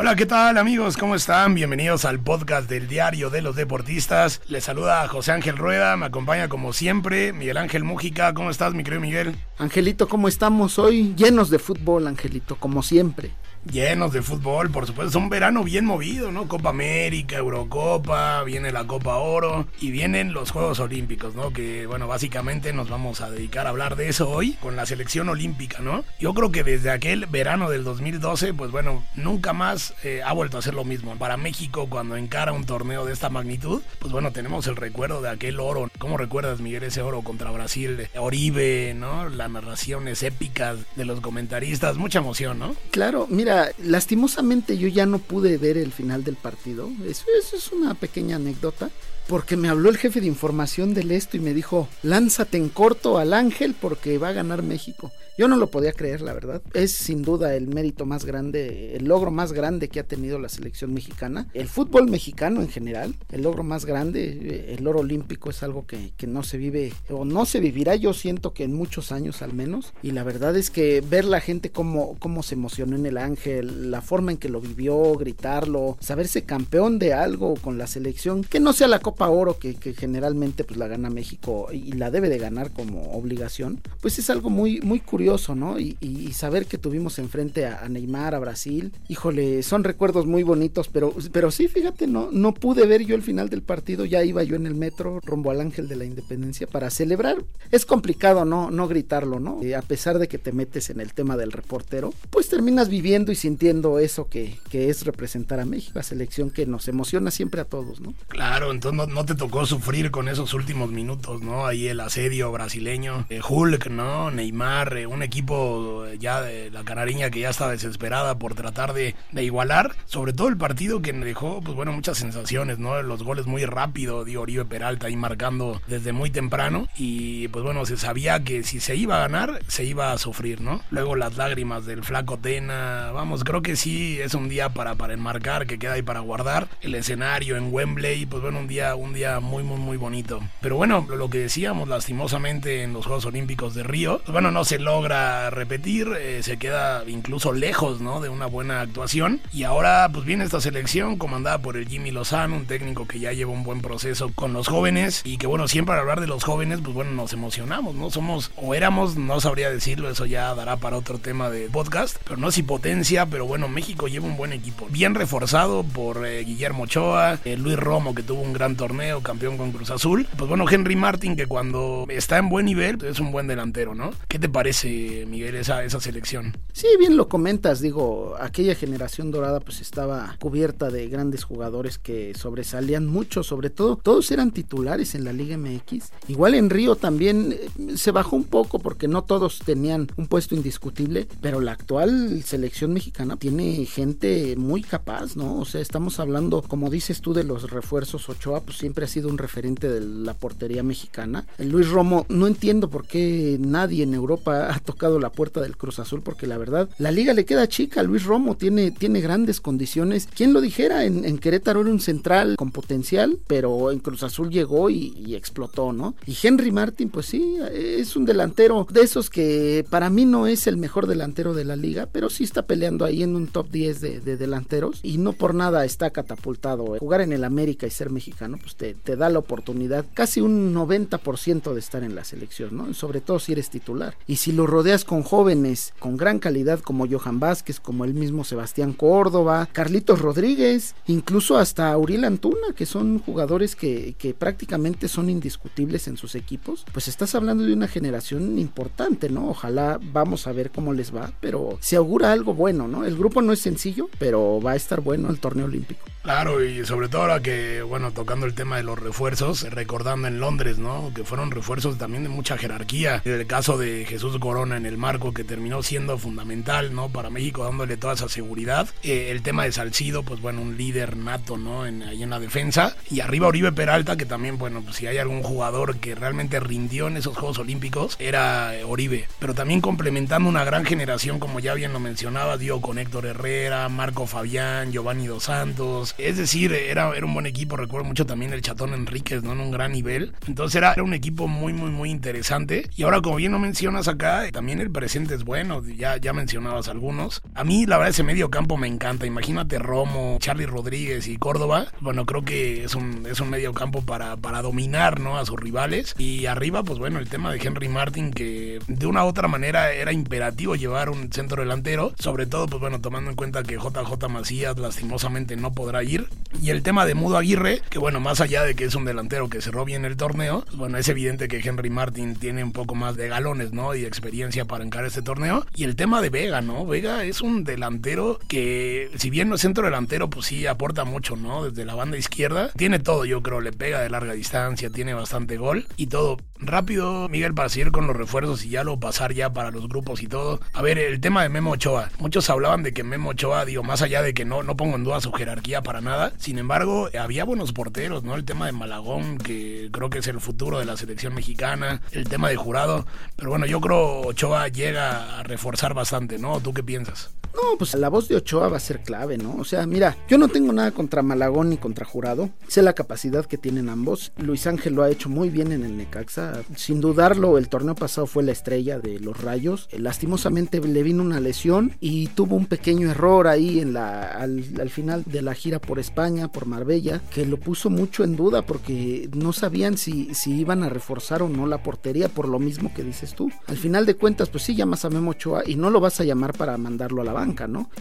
Hola, 0.00 0.14
¿qué 0.14 0.26
tal 0.26 0.58
amigos? 0.58 0.96
¿Cómo 0.96 1.16
están? 1.16 1.56
Bienvenidos 1.56 2.04
al 2.04 2.20
podcast 2.20 2.70
del 2.70 2.86
Diario 2.86 3.30
de 3.30 3.42
los 3.42 3.56
Deportistas. 3.56 4.40
Les 4.46 4.62
saluda 4.62 5.08
José 5.08 5.32
Ángel 5.32 5.56
Rueda, 5.56 5.96
me 5.96 6.06
acompaña 6.06 6.48
como 6.48 6.72
siempre 6.72 7.32
Miguel 7.32 7.56
Ángel 7.56 7.82
Mújica. 7.82 8.32
¿Cómo 8.32 8.50
estás, 8.50 8.74
mi 8.74 8.84
querido 8.84 9.00
Miguel? 9.00 9.34
Angelito, 9.58 10.06
¿cómo 10.06 10.28
estamos 10.28 10.78
hoy? 10.78 11.14
Llenos 11.16 11.50
de 11.50 11.58
fútbol, 11.58 12.06
Angelito, 12.06 12.54
como 12.54 12.84
siempre 12.84 13.32
llenos 13.70 14.12
de 14.12 14.22
fútbol, 14.22 14.70
por 14.70 14.86
supuesto. 14.86 15.10
Es 15.10 15.22
un 15.22 15.28
verano 15.28 15.64
bien 15.64 15.84
movido, 15.84 16.32
¿no? 16.32 16.48
Copa 16.48 16.70
América, 16.70 17.36
Eurocopa, 17.36 18.42
viene 18.44 18.72
la 18.72 18.86
Copa 18.86 19.16
Oro 19.16 19.66
y 19.80 19.90
vienen 19.90 20.32
los 20.32 20.50
Juegos 20.50 20.80
Olímpicos, 20.80 21.34
¿no? 21.34 21.52
Que, 21.52 21.86
bueno, 21.86 22.06
básicamente 22.06 22.72
nos 22.72 22.88
vamos 22.88 23.20
a 23.20 23.30
dedicar 23.30 23.66
a 23.66 23.70
hablar 23.70 23.96
de 23.96 24.08
eso 24.08 24.28
hoy 24.28 24.52
con 24.54 24.76
la 24.76 24.86
selección 24.86 25.28
olímpica, 25.28 25.80
¿no? 25.80 26.04
Yo 26.18 26.34
creo 26.34 26.50
que 26.50 26.64
desde 26.64 26.90
aquel 26.90 27.26
verano 27.26 27.70
del 27.70 27.84
2012, 27.84 28.54
pues 28.54 28.70
bueno, 28.70 29.04
nunca 29.14 29.52
más 29.52 29.94
eh, 30.02 30.22
ha 30.24 30.32
vuelto 30.32 30.58
a 30.58 30.62
ser 30.62 30.74
lo 30.74 30.84
mismo. 30.84 31.16
Para 31.16 31.36
México, 31.36 31.88
cuando 31.88 32.16
encara 32.16 32.52
un 32.52 32.64
torneo 32.64 33.04
de 33.04 33.12
esta 33.12 33.30
magnitud, 33.30 33.82
pues 33.98 34.12
bueno, 34.12 34.32
tenemos 34.32 34.66
el 34.66 34.76
recuerdo 34.76 35.20
de 35.20 35.30
aquel 35.30 35.60
oro. 35.60 35.90
¿Cómo 35.98 36.16
recuerdas, 36.16 36.60
Miguel, 36.60 36.84
ese 36.84 37.02
oro 37.02 37.22
contra 37.22 37.50
Brasil? 37.50 38.08
Oribe, 38.16 38.94
¿no? 38.94 39.28
Las 39.28 39.50
narraciones 39.50 40.22
épicas 40.22 40.78
de 40.96 41.04
los 41.04 41.20
comentaristas, 41.20 41.96
mucha 41.96 42.18
emoción, 42.18 42.58
¿no? 42.58 42.74
Claro, 42.90 43.26
mira, 43.28 43.57
lastimosamente 43.82 44.76
yo 44.78 44.88
ya 44.88 45.06
no 45.06 45.18
pude 45.18 45.56
ver 45.58 45.76
el 45.76 45.92
final 45.92 46.24
del 46.24 46.36
partido. 46.36 46.90
Eso, 47.06 47.24
eso 47.38 47.56
es 47.56 47.72
una 47.72 47.94
pequeña 47.94 48.36
anécdota 48.36 48.90
porque 49.28 49.56
me 49.56 49.68
habló 49.68 49.90
el 49.90 49.98
jefe 49.98 50.20
de 50.20 50.26
información 50.26 50.94
del 50.94 51.12
esto 51.12 51.36
y 51.36 51.40
me 51.40 51.52
dijo, 51.52 51.86
lánzate 52.02 52.56
en 52.56 52.70
corto 52.70 53.18
al 53.18 53.34
Ángel 53.34 53.76
porque 53.78 54.18
va 54.18 54.28
a 54.28 54.32
ganar 54.32 54.62
México. 54.62 55.12
Yo 55.38 55.46
no 55.46 55.56
lo 55.56 55.70
podía 55.70 55.92
creer, 55.92 56.20
la 56.20 56.32
verdad. 56.32 56.62
Es 56.74 56.90
sin 56.90 57.22
duda 57.22 57.54
el 57.54 57.68
mérito 57.68 58.04
más 58.04 58.24
grande, 58.24 58.96
el 58.96 59.04
logro 59.04 59.30
más 59.30 59.52
grande 59.52 59.88
que 59.88 60.00
ha 60.00 60.02
tenido 60.02 60.40
la 60.40 60.48
selección 60.48 60.92
mexicana. 60.92 61.46
El 61.54 61.68
fútbol 61.68 62.08
mexicano 62.08 62.60
en 62.60 62.68
general, 62.68 63.14
el 63.30 63.42
logro 63.42 63.62
más 63.62 63.84
grande, 63.84 64.74
el 64.76 64.84
oro 64.88 64.98
olímpico 64.98 65.50
es 65.50 65.62
algo 65.62 65.86
que, 65.86 66.10
que 66.16 66.26
no 66.26 66.42
se 66.42 66.58
vive 66.58 66.92
o 67.08 67.24
no 67.24 67.46
se 67.46 67.60
vivirá, 67.60 67.94
yo 67.94 68.14
siento 68.14 68.52
que 68.52 68.64
en 68.64 68.74
muchos 68.74 69.12
años 69.12 69.40
al 69.40 69.52
menos. 69.52 69.92
Y 70.02 70.10
la 70.10 70.24
verdad 70.24 70.56
es 70.56 70.70
que 70.70 71.02
ver 71.02 71.24
la 71.24 71.40
gente 71.40 71.70
cómo, 71.70 72.16
cómo 72.18 72.42
se 72.42 72.56
emocionó 72.56 72.96
en 72.96 73.06
el 73.06 73.16
Ángel, 73.16 73.92
la 73.92 74.02
forma 74.02 74.32
en 74.32 74.38
que 74.38 74.48
lo 74.48 74.60
vivió, 74.60 75.14
gritarlo, 75.14 75.98
saberse 76.00 76.42
campeón 76.42 76.98
de 76.98 77.14
algo 77.14 77.54
con 77.54 77.78
la 77.78 77.86
selección, 77.86 78.42
que 78.42 78.58
no 78.58 78.72
sea 78.72 78.88
la 78.88 78.98
Copa 78.98 79.17
Oro 79.26 79.58
que, 79.58 79.74
generalmente 79.96 80.64
pues 80.64 80.78
la 80.78 80.88
gana 80.88 81.10
México 81.10 81.68
y 81.72 81.92
la 81.92 82.10
debe 82.10 82.28
de 82.28 82.38
ganar 82.38 82.70
como 82.70 83.12
obligación, 83.12 83.80
pues 84.00 84.18
es 84.18 84.30
algo 84.30 84.50
muy, 84.50 84.80
muy 84.80 85.00
curioso, 85.00 85.54
¿no? 85.54 85.78
Y, 85.78 85.96
saber 86.38 86.66
que 86.66 86.78
tuvimos 86.78 87.18
enfrente 87.18 87.66
a, 87.66 87.88
Neymar, 87.88 88.34
a 88.34 88.38
Brasil, 88.38 88.92
híjole, 89.08 89.62
son 89.64 89.82
recuerdos 89.82 90.26
muy 90.26 90.44
bonitos, 90.44 90.88
pero, 90.88 91.12
pero 91.32 91.50
sí, 91.50 91.66
fíjate, 91.66 92.06
no, 92.06 92.28
no 92.30 92.54
pude 92.54 92.86
ver 92.86 93.04
yo 93.04 93.16
el 93.16 93.22
final 93.22 93.48
del 93.48 93.62
partido, 93.62 94.04
ya 94.04 94.22
iba 94.22 94.44
yo 94.44 94.54
en 94.54 94.66
el 94.66 94.76
metro 94.76 95.20
rumbo 95.24 95.50
al 95.50 95.60
Ángel 95.60 95.88
de 95.88 95.96
la 95.96 96.04
Independencia 96.04 96.68
para 96.68 96.90
celebrar. 96.90 97.38
Es 97.72 97.86
complicado 97.86 98.44
no, 98.44 98.70
no 98.70 98.86
gritarlo, 98.86 99.40
¿no? 99.40 99.60
a 99.76 99.82
pesar 99.82 100.18
de 100.18 100.28
que 100.28 100.38
te 100.38 100.52
metes 100.52 100.90
en 100.90 101.00
el 101.00 101.12
tema 101.12 101.36
del 101.36 101.50
reportero, 101.50 102.12
pues 102.30 102.48
terminas 102.48 102.88
viviendo 102.88 103.32
y 103.32 103.34
sintiendo 103.34 103.98
eso 103.98 104.28
que, 104.28 104.58
que 104.70 104.90
es 104.90 105.04
representar 105.04 105.60
a 105.60 105.64
México, 105.64 105.92
la 105.94 106.02
selección 106.02 106.50
que 106.50 106.66
nos 106.66 106.88
emociona 106.88 107.30
siempre 107.30 107.60
a 107.60 107.64
todos, 107.64 108.00
¿no? 108.00 108.14
Claro, 108.28 108.70
entonces 108.70 108.96
no, 108.96 109.07
te 109.24 109.34
tocó 109.34 109.66
sufrir 109.66 110.10
con 110.10 110.28
esos 110.28 110.54
últimos 110.54 110.90
minutos, 110.90 111.42
¿no? 111.42 111.66
Ahí 111.66 111.88
el 111.88 112.00
asedio 112.00 112.52
brasileño, 112.52 113.26
eh, 113.28 113.40
Hulk, 113.46 113.88
¿no? 113.88 114.30
Neymar, 114.30 114.96
eh, 114.96 115.06
un 115.06 115.22
equipo 115.22 116.04
eh, 116.06 116.18
ya 116.18 116.40
de 116.40 116.70
la 116.70 116.84
canariña 116.84 117.30
que 117.30 117.40
ya 117.40 117.50
está 117.50 117.68
desesperada 117.68 118.38
por 118.38 118.54
tratar 118.54 118.92
de, 118.92 119.14
igualar, 119.32 119.94
sobre 120.06 120.32
todo 120.32 120.48
el 120.48 120.56
partido 120.56 121.00
que 121.00 121.12
dejó, 121.12 121.60
pues 121.62 121.74
bueno, 121.74 121.92
muchas 121.92 122.18
sensaciones, 122.18 122.78
¿no? 122.78 123.02
Los 123.02 123.22
goles 123.22 123.46
muy 123.46 123.64
rápido, 123.64 124.24
dio 124.24 124.42
Oribe 124.42 124.64
Peralta 124.64 125.06
ahí 125.06 125.16
marcando 125.16 125.80
desde 125.86 126.12
muy 126.12 126.30
temprano 126.30 126.86
y 126.96 127.48
pues 127.48 127.64
bueno, 127.64 127.86
se 127.86 127.96
sabía 127.96 128.44
que 128.44 128.62
si 128.62 128.80
se 128.80 128.96
iba 128.96 129.16
a 129.16 129.20
ganar, 129.20 129.60
se 129.68 129.84
iba 129.84 130.12
a 130.12 130.18
sufrir, 130.18 130.60
¿no? 130.60 130.82
Luego 130.90 131.16
las 131.16 131.36
lágrimas 131.36 131.86
del 131.86 132.04
flaco 132.04 132.38
Tena, 132.38 133.10
vamos, 133.12 133.44
creo 133.44 133.62
que 133.62 133.76
sí 133.76 134.20
es 134.20 134.34
un 134.34 134.48
día 134.48 134.70
para, 134.70 134.94
para 134.94 135.14
enmarcar, 135.14 135.66
que 135.66 135.78
queda 135.78 135.94
ahí 135.94 136.02
para 136.02 136.20
guardar 136.20 136.68
el 136.80 136.94
escenario 136.94 137.56
en 137.56 137.72
Wembley, 137.72 138.26
pues 138.26 138.42
bueno, 138.42 138.58
un 138.60 138.68
día 138.68 138.94
un 138.98 139.14
día 139.14 139.40
muy, 139.40 139.62
muy, 139.62 139.78
muy 139.78 139.96
bonito. 139.96 140.40
Pero 140.60 140.76
bueno, 140.76 141.06
lo 141.08 141.30
que 141.30 141.38
decíamos 141.38 141.88
lastimosamente 141.88 142.82
en 142.82 142.92
los 142.92 143.06
Juegos 143.06 143.24
Olímpicos 143.24 143.74
de 143.74 143.82
Río, 143.82 144.18
pues 144.18 144.32
bueno, 144.32 144.50
no 144.50 144.64
se 144.64 144.78
logra 144.78 145.50
repetir, 145.50 146.08
eh, 146.18 146.42
se 146.42 146.58
queda 146.58 147.02
incluso 147.06 147.52
lejos, 147.52 148.00
¿no? 148.00 148.20
De 148.20 148.28
una 148.28 148.46
buena 148.46 148.80
actuación. 148.80 149.40
Y 149.52 149.64
ahora, 149.64 150.08
pues 150.12 150.24
viene 150.24 150.44
esta 150.44 150.60
selección 150.60 151.16
comandada 151.16 151.58
por 151.58 151.76
el 151.76 151.88
Jimmy 151.88 152.10
Lozano, 152.10 152.56
un 152.56 152.66
técnico 152.66 153.08
que 153.08 153.18
ya 153.18 153.32
lleva 153.32 153.52
un 153.52 153.64
buen 153.64 153.80
proceso 153.80 154.30
con 154.34 154.52
los 154.52 154.68
jóvenes 154.68 155.22
y 155.24 155.38
que 155.38 155.46
bueno, 155.46 155.68
siempre 155.68 155.94
al 155.94 156.00
hablar 156.00 156.20
de 156.20 156.26
los 156.26 156.44
jóvenes, 156.44 156.80
pues 156.82 156.94
bueno, 156.94 157.12
nos 157.12 157.32
emocionamos, 157.32 157.94
¿no? 157.94 158.10
Somos, 158.10 158.50
o 158.56 158.74
éramos, 158.74 159.16
no 159.16 159.40
sabría 159.40 159.70
decirlo, 159.70 160.10
eso 160.10 160.26
ya 160.26 160.54
dará 160.54 160.76
para 160.76 160.96
otro 160.96 161.18
tema 161.18 161.50
de 161.50 161.68
podcast, 161.68 162.18
pero 162.24 162.36
no 162.36 162.48
es 162.48 162.58
potencia, 162.62 163.26
pero 163.26 163.46
bueno, 163.46 163.68
México 163.68 164.08
lleva 164.08 164.26
un 164.26 164.36
buen 164.36 164.52
equipo, 164.52 164.86
bien 164.90 165.14
reforzado 165.14 165.84
por 165.84 166.26
eh, 166.26 166.44
Guillermo 166.44 166.84
Ochoa, 166.84 167.38
eh, 167.44 167.56
Luis 167.56 167.76
Romo 167.76 168.14
que 168.14 168.22
tuvo 168.22 168.42
un 168.42 168.52
gran 168.52 168.76
torneo 168.78 169.22
campeón 169.22 169.58
con 169.58 169.72
Cruz 169.72 169.90
Azul. 169.90 170.26
Pues 170.38 170.48
bueno, 170.48 170.64
Henry 170.70 170.96
Martin, 170.96 171.36
que 171.36 171.46
cuando 171.46 172.06
está 172.08 172.38
en 172.38 172.48
buen 172.48 172.64
nivel, 172.64 173.04
es 173.04 173.20
un 173.20 173.30
buen 173.30 173.46
delantero, 173.46 173.94
¿no? 173.94 174.12
¿Qué 174.28 174.38
te 174.38 174.48
parece, 174.48 175.26
Miguel, 175.26 175.56
esa, 175.56 175.84
esa 175.84 176.00
selección? 176.00 176.56
Sí, 176.72 176.86
bien 176.98 177.18
lo 177.18 177.28
comentas, 177.28 177.82
digo, 177.82 178.36
aquella 178.40 178.74
generación 178.74 179.30
dorada 179.30 179.60
pues 179.60 179.80
estaba 179.80 180.36
cubierta 180.40 180.90
de 180.90 181.08
grandes 181.08 181.44
jugadores 181.44 181.98
que 181.98 182.32
sobresalían 182.34 183.06
mucho, 183.06 183.42
sobre 183.42 183.68
todo, 183.68 183.96
todos 183.96 184.30
eran 184.30 184.52
titulares 184.52 185.14
en 185.14 185.24
la 185.24 185.32
Liga 185.32 185.58
MX. 185.58 186.12
Igual 186.28 186.54
en 186.54 186.70
Río 186.70 186.96
también 186.96 187.52
eh, 187.52 187.96
se 187.96 188.12
bajó 188.12 188.36
un 188.36 188.44
poco 188.44 188.78
porque 188.78 189.08
no 189.08 189.22
todos 189.22 189.58
tenían 189.58 190.08
un 190.16 190.28
puesto 190.28 190.54
indiscutible, 190.54 191.26
pero 191.40 191.60
la 191.60 191.72
actual 191.72 192.42
selección 192.44 192.92
mexicana 192.92 193.36
tiene 193.36 193.84
gente 193.86 194.54
muy 194.56 194.82
capaz, 194.82 195.36
¿no? 195.36 195.58
O 195.58 195.64
sea, 195.64 195.80
estamos 195.80 196.20
hablando, 196.20 196.62
como 196.62 196.90
dices 196.90 197.20
tú, 197.20 197.34
de 197.34 197.42
los 197.42 197.70
refuerzos 197.70 198.28
Ochoa, 198.28 198.60
pues 198.68 198.76
siempre 198.76 199.06
ha 199.06 199.08
sido 199.08 199.30
un 199.30 199.38
referente 199.38 199.88
de 199.88 200.02
la 200.02 200.34
portería 200.34 200.82
mexicana. 200.82 201.46
Luis 201.56 201.88
Romo, 201.88 202.26
no 202.28 202.46
entiendo 202.46 202.90
por 202.90 203.06
qué 203.06 203.56
nadie 203.58 204.02
en 204.02 204.12
Europa 204.12 204.68
ha 204.70 204.78
tocado 204.78 205.18
la 205.18 205.32
puerta 205.32 205.62
del 205.62 205.78
Cruz 205.78 205.98
Azul, 206.00 206.20
porque 206.20 206.46
la 206.46 206.58
verdad, 206.58 206.90
la 206.98 207.10
liga 207.10 207.32
le 207.32 207.46
queda 207.46 207.66
chica. 207.66 208.02
Luis 208.02 208.24
Romo 208.24 208.58
tiene, 208.58 208.90
tiene 208.90 209.22
grandes 209.22 209.62
condiciones. 209.62 210.28
¿Quién 210.34 210.52
lo 210.52 210.60
dijera? 210.60 211.06
En, 211.06 211.38
Querétaro 211.38 211.80
era 211.80 211.88
un 211.88 212.00
central 212.00 212.56
con 212.58 212.70
potencial, 212.70 213.38
pero 213.46 213.90
en 213.90 214.00
Cruz 214.00 214.22
Azul 214.22 214.50
llegó 214.50 214.90
y, 214.90 215.34
explotó, 215.34 215.94
¿no? 215.94 216.14
Y 216.26 216.36
Henry 216.42 216.70
Martin, 216.70 217.08
pues 217.08 217.24
sí, 217.24 217.56
es 217.72 218.16
un 218.16 218.26
delantero 218.26 218.86
de 218.90 219.00
esos 219.00 219.30
que 219.30 219.86
para 219.88 220.10
mí 220.10 220.26
no 220.26 220.46
es 220.46 220.66
el 220.66 220.76
mejor 220.76 221.06
delantero 221.06 221.54
de 221.54 221.64
la 221.64 221.76
liga, 221.76 222.06
pero 222.12 222.28
sí 222.28 222.44
está 222.44 222.66
peleando 222.66 223.06
ahí 223.06 223.22
en 223.22 223.34
un 223.34 223.46
top 223.46 223.70
10 223.70 224.00
de, 224.02 224.20
de 224.20 224.36
delanteros 224.36 225.00
y 225.02 225.16
no 225.16 225.32
por 225.32 225.54
nada 225.54 225.86
está 225.86 226.10
catapultado. 226.10 226.98
Jugar 226.98 227.22
en 227.22 227.32
el 227.32 227.44
América 227.44 227.86
y 227.86 227.90
ser 227.90 228.10
mexicano, 228.10 228.57
pues 228.58 228.76
te, 228.76 228.94
da 229.16 229.28
la 229.28 229.38
oportunidad, 229.38 230.04
casi 230.14 230.40
un 230.40 230.74
90% 230.74 231.72
de 231.72 231.80
estar 231.80 232.02
en 232.02 232.14
la 232.14 232.24
selección, 232.24 232.76
¿no? 232.76 232.94
Sobre 232.94 233.20
todo 233.20 233.38
si 233.38 233.52
eres 233.52 233.70
titular. 233.70 234.16
Y 234.26 234.36
si 234.36 234.52
lo 234.52 234.66
rodeas 234.66 235.04
con 235.04 235.22
jóvenes 235.22 235.94
con 235.98 236.16
gran 236.16 236.38
calidad 236.38 236.80
como 236.80 237.06
Johan 237.08 237.40
Vázquez, 237.40 237.80
como 237.80 238.04
el 238.04 238.14
mismo 238.14 238.44
Sebastián 238.44 238.92
Córdoba, 238.92 239.68
Carlitos 239.72 240.20
Rodríguez, 240.20 240.94
incluso 241.06 241.58
hasta 241.58 241.96
Uriel 241.96 242.24
Antuna, 242.24 242.72
que 242.74 242.86
son 242.86 243.18
jugadores 243.18 243.76
que, 243.76 244.14
que 244.18 244.34
prácticamente 244.34 245.08
son 245.08 245.30
indiscutibles 245.30 246.08
en 246.08 246.16
sus 246.16 246.34
equipos, 246.34 246.84
pues 246.92 247.08
estás 247.08 247.34
hablando 247.34 247.64
de 247.64 247.72
una 247.72 247.88
generación 247.88 248.58
importante, 248.58 249.28
¿no? 249.28 249.48
Ojalá 249.48 249.98
vamos 250.12 250.46
a 250.46 250.52
ver 250.52 250.70
cómo 250.70 250.92
les 250.92 251.14
va, 251.14 251.32
pero 251.40 251.78
se 251.80 251.96
augura 251.96 252.32
algo 252.32 252.54
bueno, 252.54 252.88
¿no? 252.88 253.04
El 253.04 253.16
grupo 253.16 253.42
no 253.42 253.52
es 253.52 253.60
sencillo, 253.60 254.08
pero 254.18 254.60
va 254.60 254.72
a 254.72 254.76
estar 254.76 255.00
bueno 255.00 255.30
el 255.30 255.40
torneo 255.40 255.66
olímpico. 255.66 256.04
Claro, 256.28 256.62
y 256.62 256.84
sobre 256.84 257.08
todo 257.08 257.22
ahora 257.22 257.40
que, 257.40 257.80
bueno, 257.80 258.10
tocando 258.10 258.44
el 258.44 258.52
tema 258.52 258.76
de 258.76 258.82
los 258.82 258.98
refuerzos, 258.98 259.62
recordando 259.62 260.28
en 260.28 260.40
Londres, 260.40 260.76
¿no? 260.76 261.10
Que 261.14 261.24
fueron 261.24 261.50
refuerzos 261.50 261.96
también 261.96 262.22
de 262.22 262.28
mucha 262.28 262.58
jerarquía. 262.58 263.22
El 263.24 263.46
caso 263.46 263.78
de 263.78 264.04
Jesús 264.04 264.38
Corona 264.38 264.76
en 264.76 264.84
el 264.84 264.98
marco, 264.98 265.32
que 265.32 265.42
terminó 265.42 265.82
siendo 265.82 266.18
fundamental, 266.18 266.94
¿no? 266.94 267.08
Para 267.08 267.30
México, 267.30 267.64
dándole 267.64 267.96
toda 267.96 268.12
esa 268.12 268.28
seguridad. 268.28 268.90
Eh, 269.02 269.28
el 269.30 269.40
tema 269.40 269.64
de 269.64 269.72
Salcido, 269.72 270.22
pues 270.22 270.42
bueno, 270.42 270.60
un 270.60 270.76
líder 270.76 271.16
nato, 271.16 271.56
¿no? 271.56 271.86
En, 271.86 272.02
ahí 272.02 272.22
en 272.22 272.28
la 272.28 272.40
defensa. 272.40 272.94
Y 273.10 273.20
arriba 273.20 273.48
Oribe 273.48 273.72
Peralta, 273.72 274.18
que 274.18 274.26
también, 274.26 274.58
bueno, 274.58 274.82
pues 274.82 274.96
si 274.96 275.06
hay 275.06 275.16
algún 275.16 275.42
jugador 275.42 275.96
que 275.96 276.14
realmente 276.14 276.60
rindió 276.60 277.08
en 277.08 277.16
esos 277.16 277.38
Juegos 277.38 277.58
Olímpicos, 277.58 278.16
era 278.18 278.74
Oribe. 278.86 279.26
Pero 279.38 279.54
también 279.54 279.80
complementando 279.80 280.50
una 280.50 280.64
gran 280.64 280.84
generación, 280.84 281.38
como 281.38 281.58
ya 281.58 281.72
bien 281.72 281.94
lo 281.94 282.00
mencionaba, 282.00 282.58
dio 282.58 282.82
con 282.82 282.98
Héctor 282.98 283.24
Herrera, 283.24 283.88
Marco 283.88 284.26
Fabián, 284.26 284.92
Giovanni 284.92 285.26
Dos 285.26 285.44
Santos. 285.44 286.16
Es 286.18 286.36
decir, 286.36 286.72
era, 286.72 287.14
era 287.16 287.24
un 287.24 287.34
buen 287.34 287.46
equipo. 287.46 287.76
Recuerdo 287.76 288.04
mucho 288.04 288.26
también 288.26 288.52
el 288.52 288.60
Chatón 288.60 288.92
Enríquez, 288.92 289.42
¿no? 289.42 289.52
En 289.52 289.60
un 289.60 289.70
gran 289.70 289.92
nivel. 289.92 290.34
Entonces 290.46 290.76
era, 290.76 290.92
era 290.92 291.02
un 291.04 291.14
equipo 291.14 291.46
muy, 291.46 291.72
muy, 291.72 291.90
muy 291.90 292.10
interesante. 292.10 292.90
Y 292.96 293.04
ahora, 293.04 293.20
como 293.20 293.36
bien 293.36 293.52
lo 293.52 293.58
mencionas 293.58 294.08
acá, 294.08 294.50
también 294.52 294.80
el 294.80 294.90
presente 294.90 295.34
es 295.34 295.44
bueno. 295.44 295.82
Ya, 295.84 296.16
ya 296.16 296.32
mencionabas 296.32 296.88
algunos. 296.88 297.40
A 297.54 297.64
mí, 297.64 297.86
la 297.86 297.98
verdad, 297.98 298.10
ese 298.10 298.24
medio 298.24 298.50
campo 298.50 298.76
me 298.76 298.88
encanta. 298.88 299.26
Imagínate 299.26 299.78
Romo, 299.78 300.38
Charlie 300.40 300.66
Rodríguez 300.66 301.28
y 301.28 301.36
Córdoba. 301.36 301.86
Bueno, 302.00 302.26
creo 302.26 302.44
que 302.44 302.84
es 302.84 302.94
un, 302.94 303.24
es 303.30 303.40
un 303.40 303.50
medio 303.50 303.72
campo 303.72 304.02
para, 304.02 304.36
para 304.36 304.62
dominar, 304.62 305.20
¿no? 305.20 305.38
A 305.38 305.46
sus 305.46 305.58
rivales. 305.58 306.14
Y 306.18 306.46
arriba, 306.46 306.82
pues 306.82 306.98
bueno, 306.98 307.20
el 307.20 307.28
tema 307.28 307.52
de 307.52 307.60
Henry 307.62 307.88
Martin, 307.88 308.32
que 308.32 308.80
de 308.88 309.06
una 309.06 309.24
u 309.24 309.28
otra 309.28 309.46
manera 309.46 309.92
era 309.92 310.12
imperativo 310.12 310.74
llevar 310.74 311.10
un 311.10 311.32
centro 311.32 311.62
delantero. 311.62 312.12
Sobre 312.18 312.46
todo, 312.46 312.66
pues 312.66 312.80
bueno, 312.80 313.00
tomando 313.00 313.30
en 313.30 313.36
cuenta 313.36 313.62
que 313.62 313.76
JJ 313.76 314.28
Macías 314.28 314.76
lastimosamente 314.78 315.56
no 315.56 315.72
podrá 315.72 315.97
ir. 316.02 316.28
Y 316.62 316.70
el 316.70 316.82
tema 316.82 317.04
de 317.04 317.14
Mudo 317.14 317.36
Aguirre, 317.36 317.82
que 317.90 317.98
bueno, 317.98 318.20
más 318.20 318.40
allá 318.40 318.64
de 318.64 318.74
que 318.74 318.84
es 318.84 318.94
un 318.94 319.04
delantero 319.04 319.50
que 319.50 319.60
cerró 319.60 319.84
bien 319.84 320.04
el 320.06 320.16
torneo, 320.16 320.62
pues 320.66 320.76
bueno, 320.76 320.96
es 320.96 321.08
evidente 321.08 321.46
que 321.46 321.60
Henry 321.62 321.90
Martin 321.90 322.36
tiene 322.36 322.64
un 322.64 322.72
poco 322.72 322.94
más 322.94 323.16
de 323.16 323.28
galones, 323.28 323.72
¿no? 323.72 323.94
Y 323.94 324.06
experiencia 324.06 324.64
para 324.64 324.82
encarar 324.82 325.08
este 325.08 325.22
torneo. 325.22 325.66
Y 325.74 325.84
el 325.84 325.94
tema 325.94 326.22
de 326.22 326.30
Vega, 326.30 326.62
¿no? 326.62 326.86
Vega 326.86 327.24
es 327.24 327.42
un 327.42 327.64
delantero 327.64 328.38
que, 328.48 329.10
si 329.16 329.28
bien 329.28 329.50
no 329.50 329.56
es 329.56 329.60
centro 329.60 329.84
delantero, 329.84 330.30
pues 330.30 330.46
sí 330.46 330.66
aporta 330.66 331.04
mucho, 331.04 331.36
¿no? 331.36 331.64
Desde 331.64 331.84
la 331.84 331.94
banda 331.94 332.16
izquierda. 332.16 332.70
Tiene 332.76 332.98
todo, 332.98 333.26
yo 333.26 333.42
creo, 333.42 333.60
le 333.60 333.72
pega 333.72 334.00
de 334.00 334.08
larga 334.08 334.32
distancia, 334.32 334.90
tiene 334.90 335.12
bastante 335.12 335.58
gol 335.58 335.86
y 335.96 336.06
todo. 336.06 336.38
Rápido, 336.60 337.28
Miguel, 337.28 337.54
para 337.54 337.68
seguir 337.68 337.92
con 337.92 338.06
los 338.06 338.16
refuerzos 338.16 338.64
y 338.64 338.70
ya 338.70 338.82
lo 338.82 338.98
pasar 338.98 339.32
ya 339.32 339.52
para 339.52 339.70
los 339.70 339.88
grupos 339.88 340.22
y 340.22 340.26
todo. 340.26 340.60
A 340.72 340.82
ver, 340.82 340.98
el 340.98 341.20
tema 341.20 341.42
de 341.42 341.50
Memo 341.50 341.72
Ochoa. 341.72 342.10
Muchos 342.18 342.50
hablaban 342.50 342.82
de 342.82 342.92
que 342.92 343.04
Memo 343.04 343.30
Ochoa, 343.30 343.64
digo, 343.64 343.82
más 343.82 344.02
allá 344.02 344.22
de 344.22 344.34
que 344.34 344.44
no, 344.44 344.62
no 344.62 344.76
pongo 344.76 344.96
en 344.96 345.04
duda 345.04 345.20
su 345.20 345.30
jerarquía 345.32 345.82
para 345.88 346.02
nada. 346.02 346.34
Sin 346.36 346.58
embargo, 346.58 347.08
había 347.18 347.44
buenos 347.44 347.72
porteros, 347.72 348.22
¿no? 348.22 348.34
El 348.34 348.44
tema 348.44 348.66
de 348.66 348.72
Malagón, 348.72 349.38
que 349.38 349.88
creo 349.90 350.10
que 350.10 350.18
es 350.18 350.26
el 350.26 350.38
futuro 350.38 350.78
de 350.78 350.84
la 350.84 350.98
selección 350.98 351.32
mexicana. 351.32 352.02
El 352.12 352.28
tema 352.28 352.50
de 352.50 352.56
jurado. 352.56 353.06
Pero 353.36 353.48
bueno, 353.48 353.64
yo 353.64 353.80
creo 353.80 354.20
Ochoa 354.20 354.68
llega 354.68 355.38
a 355.38 355.42
reforzar 355.44 355.94
bastante, 355.94 356.38
¿no? 356.38 356.60
¿Tú 356.60 356.74
qué 356.74 356.82
piensas? 356.82 357.30
No, 357.60 357.76
pues 357.76 357.94
la 357.94 358.08
voz 358.08 358.28
de 358.28 358.36
Ochoa 358.36 358.68
va 358.68 358.76
a 358.76 358.80
ser 358.80 359.02
clave, 359.02 359.36
¿no? 359.36 359.56
O 359.56 359.64
sea, 359.64 359.84
mira, 359.84 360.16
yo 360.28 360.38
no 360.38 360.48
tengo 360.48 360.72
nada 360.72 360.92
contra 360.92 361.22
Malagón 361.22 361.70
ni 361.70 361.76
contra 361.76 362.06
Jurado. 362.06 362.50
Sé 362.68 362.82
la 362.82 362.92
capacidad 362.92 363.46
que 363.46 363.58
tienen 363.58 363.88
ambos. 363.88 364.32
Luis 364.36 364.66
Ángel 364.68 364.94
lo 364.94 365.02
ha 365.02 365.10
hecho 365.10 365.28
muy 365.28 365.50
bien 365.50 365.72
en 365.72 365.84
el 365.84 365.96
Necaxa. 365.96 366.62
Sin 366.76 367.00
dudarlo, 367.00 367.58
el 367.58 367.68
torneo 367.68 367.96
pasado 367.96 368.28
fue 368.28 368.44
la 368.44 368.52
estrella 368.52 369.00
de 369.00 369.18
los 369.18 369.42
Rayos. 369.42 369.88
Eh, 369.90 369.98
lastimosamente 369.98 370.80
le 370.80 371.02
vino 371.02 371.22
una 371.22 371.40
lesión 371.40 371.96
y 371.98 372.28
tuvo 372.28 372.54
un 372.54 372.66
pequeño 372.66 373.10
error 373.10 373.48
ahí 373.48 373.80
en 373.80 373.92
la, 373.92 374.22
al, 374.22 374.90
final 374.90 375.24
de 375.26 375.42
la 375.42 375.54
gira 375.54 375.80
por 375.80 375.98
España, 375.98 376.48
por 376.48 376.66
Marbella, 376.66 377.20
que 377.34 377.44
lo 377.44 377.56
puso 377.56 377.90
mucho 377.90 378.22
en 378.22 378.36
duda 378.36 378.62
porque 378.62 379.28
no 379.34 379.52
sabían 379.52 379.98
si, 379.98 380.32
si 380.34 380.60
iban 380.60 380.84
a 380.84 380.88
reforzar 380.88 381.42
o 381.42 381.48
no 381.48 381.66
la 381.66 381.82
portería 381.82 382.28
por 382.28 382.46
lo 382.46 382.60
mismo 382.60 382.92
que 382.94 383.02
dices 383.02 383.34
tú. 383.34 383.50
Al 383.66 383.76
final 383.76 384.06
de 384.06 384.14
cuentas, 384.14 384.48
pues 384.48 384.62
sí 384.62 384.76
llamas 384.76 385.04
a 385.04 385.10
Memo 385.10 385.32
Ochoa 385.32 385.62
y 385.66 385.74
no 385.74 385.90
lo 385.90 386.00
vas 386.00 386.20
a 386.20 386.24
llamar 386.24 386.56
para 386.56 386.76
mandarlo 386.76 387.22
a 387.22 387.24
la 387.24 387.32
banca, 387.32 387.47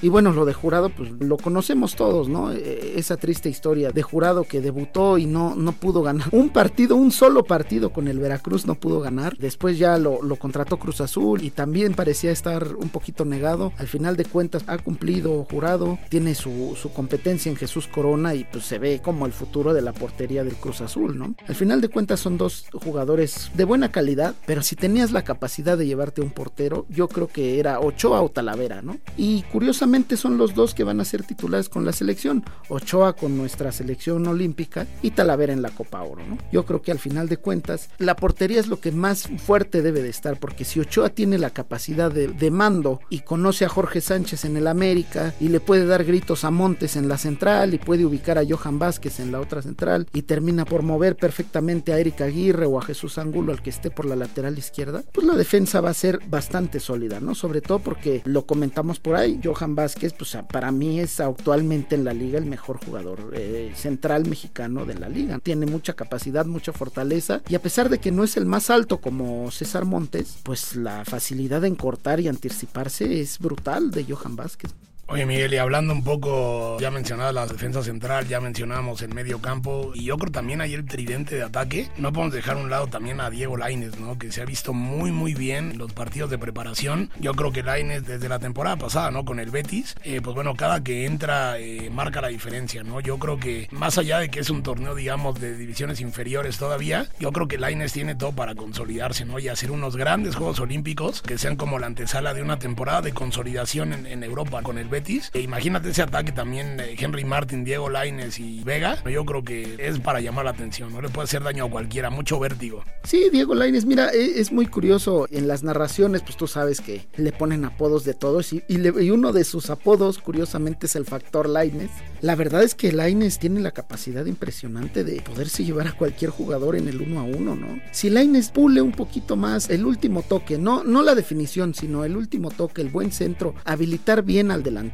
Y 0.01 0.09
bueno, 0.09 0.31
lo 0.31 0.45
de 0.45 0.53
jurado, 0.53 0.89
pues 0.89 1.11
lo 1.19 1.38
conocemos 1.38 1.95
todos, 1.95 2.29
¿no? 2.29 2.51
E, 2.51 2.97
esa 2.97 3.17
triste 3.17 3.49
historia 3.49 3.91
de 3.91 4.01
jurado 4.01 4.44
que 4.44 4.61
debutó 4.61 5.17
y 5.17 5.25
no, 5.25 5.55
no 5.55 5.71
pudo 5.71 6.01
ganar 6.01 6.27
un 6.31 6.49
partido, 6.49 6.95
un 6.95 7.11
solo 7.11 7.44
partido 7.44 7.91
con 7.91 8.07
el 8.07 8.19
Veracruz 8.19 8.65
no 8.65 8.75
pudo 8.75 8.99
ganar. 8.99 9.38
Después 9.38 9.77
ya 9.77 9.97
lo, 9.97 10.21
lo 10.21 10.35
contrató 10.38 10.77
Cruz 10.77 11.01
Azul 11.01 11.44
y 11.44 11.51
también 11.51 11.94
parecía 11.94 12.31
estar 12.31 12.75
un 12.75 12.89
poquito 12.89 13.25
negado. 13.25 13.73
Al 13.77 13.88
final 13.88 14.15
de 14.15 14.25
cuentas 14.25 14.63
ha 14.67 14.77
cumplido 14.77 15.45
jurado, 15.49 15.97
tiene 16.09 16.35
su, 16.35 16.75
su 16.79 16.91
competencia 16.91 17.49
en 17.49 17.55
Jesús 17.55 17.88
Corona 17.88 18.35
y 18.35 18.44
pues 18.44 18.65
se 18.65 18.79
ve 18.79 19.01
como 19.03 19.25
el 19.25 19.31
futuro 19.31 19.73
de 19.73 19.81
la 19.81 19.94
portería 19.94 20.44
del 20.44 20.55
Cruz 20.55 20.81
Azul, 20.81 21.17
¿no? 21.17 21.35
Al 21.47 21.55
final 21.55 21.81
de 21.81 21.89
cuentas 21.89 22.19
son 22.19 22.38
dos 22.38 22.65
jugadores 22.73 23.51
de 23.53 23.63
buena 23.63 23.91
calidad, 23.91 24.35
pero 24.45 24.61
si 24.61 24.75
tenías 24.75 25.11
la 25.11 25.23
capacidad 25.23 25.77
de 25.77 25.88
llevarte 25.88 26.21
un 26.21 26.31
portero, 26.31 26.85
yo 26.89 27.07
creo 27.07 27.27
que 27.27 27.59
era 27.59 27.79
Ochoa 27.79 28.21
o 28.21 28.29
Talavera, 28.29 28.81
¿no? 28.81 28.97
Y 29.17 29.36
curiosamente 29.43 30.17
son 30.17 30.37
los 30.37 30.53
dos 30.53 30.73
que 30.73 30.83
van 30.83 30.99
a 30.99 31.05
ser 31.05 31.23
titulares 31.23 31.69
con 31.69 31.85
la 31.85 31.93
selección. 31.93 32.43
Ochoa 32.69 33.13
con 33.13 33.37
nuestra 33.37 33.71
selección 33.71 34.27
olímpica 34.27 34.87
y 35.01 35.11
Talavera 35.11 35.53
en 35.53 35.61
la 35.61 35.69
Copa 35.69 36.01
Oro, 36.01 36.25
¿no? 36.27 36.37
Yo 36.51 36.65
creo 36.65 36.81
que 36.81 36.91
al 36.91 36.99
final 36.99 37.29
de 37.29 37.37
cuentas 37.37 37.89
la 37.97 38.15
portería 38.15 38.59
es 38.59 38.67
lo 38.67 38.79
que 38.79 38.91
más 38.91 39.29
fuerte 39.37 39.81
debe 39.81 40.01
de 40.01 40.09
estar, 40.09 40.39
porque 40.39 40.65
si 40.65 40.79
Ochoa 40.79 41.09
tiene 41.09 41.37
la 41.37 41.49
capacidad 41.51 42.11
de, 42.11 42.51
mando 42.51 43.01
y 43.09 43.19
conoce 43.19 43.65
a 43.65 43.69
Jorge 43.69 43.99
Sánchez 43.99 44.45
en 44.45 44.55
el 44.55 44.67
América 44.67 45.33
y 45.39 45.49
le 45.49 45.59
puede 45.59 45.85
dar 45.85 46.05
gritos 46.05 46.45
a 46.45 46.51
Montes 46.51 46.95
en 46.95 47.09
la 47.09 47.17
central 47.17 47.73
y 47.73 47.77
puede 47.77 48.05
ubicar 48.05 48.37
a 48.37 48.45
Johan 48.47 48.79
Vázquez 48.79 49.19
en 49.19 49.31
la 49.31 49.41
otra 49.41 49.61
central 49.61 50.07
y 50.13 50.21
termina 50.21 50.63
por 50.63 50.83
mover 50.83 51.17
perfectamente 51.17 51.91
a 51.91 51.99
Erika 51.99 52.23
Aguirre 52.23 52.65
o 52.65 52.79
a 52.79 52.81
Jesús 52.81 53.17
Angulo 53.17 53.51
al 53.51 53.61
que 53.61 53.69
esté 53.69 53.91
por 53.91 54.05
la 54.05 54.15
lateral 54.15 54.57
izquierda, 54.57 55.03
pues 55.11 55.27
la 55.27 55.35
defensa 55.35 55.81
va 55.81 55.89
a 55.89 55.93
ser 55.93 56.19
bastante 56.29 56.79
sólida, 56.79 57.19
¿no? 57.19 57.35
Sobre 57.35 57.61
todo 57.61 57.79
porque 57.79 58.21
lo 58.25 58.45
comentamos 58.45 58.99
por 58.99 59.15
Johan 59.43 59.75
Vázquez, 59.75 60.13
pues 60.13 60.37
para 60.51 60.71
mí 60.71 60.99
es 60.99 61.19
actualmente 61.19 61.95
en 61.95 62.03
la 62.03 62.13
liga 62.13 62.37
el 62.37 62.45
mejor 62.45 62.83
jugador 62.83 63.31
eh, 63.33 63.71
central 63.75 64.27
mexicano 64.27 64.85
de 64.85 64.95
la 64.95 65.09
liga. 65.09 65.39
Tiene 65.39 65.65
mucha 65.65 65.93
capacidad, 65.93 66.45
mucha 66.45 66.73
fortaleza 66.73 67.41
y 67.49 67.55
a 67.55 67.61
pesar 67.61 67.89
de 67.89 67.99
que 67.99 68.11
no 68.11 68.23
es 68.23 68.37
el 68.37 68.45
más 68.45 68.69
alto 68.69 68.99
como 68.99 69.51
César 69.51 69.85
Montes, 69.85 70.37
pues 70.43 70.75
la 70.75 71.05
facilidad 71.05 71.65
en 71.65 71.75
cortar 71.75 72.19
y 72.19 72.27
anticiparse 72.27 73.19
es 73.19 73.39
brutal 73.39 73.91
de 73.91 74.05
Johan 74.05 74.35
Vázquez. 74.35 74.73
Oye 75.09 75.25
Miguel, 75.25 75.54
y 75.54 75.57
hablando 75.57 75.94
un 75.94 76.04
poco, 76.04 76.77
ya 76.81 76.92
mencionaba 76.92 77.31
la 77.31 77.48
defensa 77.48 77.81
central, 77.81 78.27
ya 78.27 78.42
mencionábamos 78.42 79.01
el 79.01 79.13
medio 79.13 79.39
campo, 79.39 79.94
y 79.95 80.04
yo 80.04 80.18
creo 80.18 80.33
también 80.33 80.59
ahí 80.59 80.74
el 80.74 80.83
tridente 80.83 81.36
de 81.36 81.44
ataque. 81.44 81.89
No 81.98 82.12
podemos 82.12 82.33
dejar 82.33 82.57
un 82.57 82.69
lado 82.69 82.88
también 82.88 83.21
a 83.21 83.30
Diego 83.30 83.56
Laines, 83.56 83.98
¿no? 84.01 84.18
Que 84.19 84.33
se 84.33 84.42
ha 84.42 84.45
visto 84.45 84.74
muy, 84.74 85.13
muy 85.13 85.33
bien 85.33 85.71
en 85.71 85.77
los 85.77 85.94
partidos 85.94 86.30
de 86.30 86.38
preparación. 86.38 87.09
Yo 87.21 87.36
creo 87.36 87.54
que 87.54 87.63
Laines 87.63 88.06
desde 88.06 88.27
la 88.27 88.39
temporada 88.39 88.75
pasada, 88.75 89.09
¿no? 89.09 89.24
Con 89.24 89.39
el 89.39 89.49
Betis, 89.49 89.95
eh, 90.04 90.19
pues 90.21 90.35
bueno, 90.35 90.56
cada 90.56 90.83
que 90.83 91.06
entra 91.06 91.57
eh, 91.57 91.90
marca 91.90 92.19
la 92.19 92.28
diferencia, 92.28 92.83
¿no? 92.83 92.99
Yo 92.99 93.18
creo 93.18 93.40
que 93.40 93.69
más 93.71 93.97
allá 93.97 94.19
de 94.19 94.30
que 94.30 94.42
es 94.42 94.49
un 94.49 94.61
torneo, 94.61 94.94
digamos, 94.94 95.40
de 95.40 95.56
divisiones 95.56 96.02
inferiores 96.02 96.57
todavía, 96.57 97.07
yo 97.18 97.31
creo 97.31 97.47
que 97.47 97.57
Laines 97.57 97.94
tiene 97.94 98.16
todo 98.16 98.33
para 98.33 98.56
consolidarse, 98.56 99.23
¿no? 99.23 99.40
Y 99.40 99.47
hacer 99.47 99.71
unos 99.71 99.95
grandes 99.95 100.35
Juegos 100.35 100.59
Olímpicos 100.59 101.21
que 101.21 101.37
sean 101.37 101.56
como 101.56 101.80
la 101.80 101.87
antesala 101.87 102.33
de 102.33 102.42
una 102.42 102.59
temporada 102.59 103.02
de 103.02 103.14
consolidación 103.14 103.94
en, 103.94 104.06
en 104.06 104.21
Europa 104.21 104.61
con 104.64 104.78
el 104.78 104.90
Betis 104.90 104.96
e 105.33 105.42
imagínate 105.42 105.89
ese 105.89 106.01
ataque 106.01 106.31
también 106.31 106.75
de 106.75 106.95
Henry 106.97 107.23
Martin, 107.23 107.63
Diego 107.63 107.89
Laines 107.89 108.39
y 108.39 108.63
Vega. 108.63 108.97
Yo 109.09 109.25
creo 109.25 109.44
que 109.44 109.75
es 109.80 109.99
para 109.99 110.21
llamar 110.21 110.45
la 110.45 110.51
atención, 110.51 110.92
no 110.92 111.01
le 111.01 111.09
puede 111.09 111.25
hacer 111.25 111.44
daño 111.44 111.66
a 111.66 111.69
cualquiera, 111.69 112.09
mucho 112.09 112.39
vértigo. 112.39 112.83
Sí, 113.04 113.30
Diego 113.31 113.54
Laines, 113.54 113.85
mira, 113.85 114.09
e, 114.11 114.39
es 114.39 114.51
muy 114.51 114.66
curioso. 114.66 115.27
En 115.30 115.47
las 115.47 115.63
narraciones, 115.63 116.23
pues 116.23 116.35
tú 116.35 116.47
sabes 116.47 116.81
que 116.81 117.07
le 117.16 117.31
ponen 117.31 117.63
apodos 117.63 118.06
de 118.06 118.13
todos 118.13 118.54
y, 118.54 118.63
y, 118.68 119.09
uno 119.11 119.33
de 119.33 119.44
sus 119.44 119.69
apodos, 119.69 120.18
curiosamente, 120.18 120.87
es 120.87 120.95
el 120.95 121.06
factor 121.06 121.47
Laines. 121.47 121.92
La 122.21 122.36
verdad 122.36 122.64
es 122.64 122.76
que 122.76 122.92
Laines 122.92 123.40
tiene 123.40 123.59
la 123.59 123.71
capacidad 123.71 124.26
impresionante 124.26 125.04
de 125.04 125.21
poderse 125.21 125.64
llevar 125.64 125.88
a 125.88 125.97
cualquier 125.97 126.31
jugador 126.31 126.76
en 126.76 126.88
el 126.88 127.02
uno 127.02 127.19
a 127.19 127.24
uno, 127.24 127.56
¿no? 127.56 127.80
Si 127.92 128.09
Laines 128.09 128.50
pule 128.50 128.81
un 128.81 128.92
poquito 128.92 129.36
más 129.36 129.69
el 129.69 129.86
último 129.86 130.21
toque, 130.21 130.57
no, 130.57 130.83
no 130.83 131.04
la 131.04 131.16
definición, 131.16 131.74
sino 131.74 132.04
el 132.04 132.18
último 132.18 132.50
toque, 132.50 132.81
el 132.81 132.90
buen 132.90 133.12
centro, 133.12 133.54
habilitar 133.66 134.24
bien 134.24 134.52
al 134.52 134.64
delante 134.64 134.88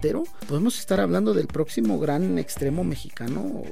podemos 0.48 0.80
estar 0.80 1.00
hablando 1.00 1.34
del 1.34 1.48
próximo 1.48 2.00
gran 2.00 2.38
extremo 2.38 2.84
mexicano. 2.84 3.64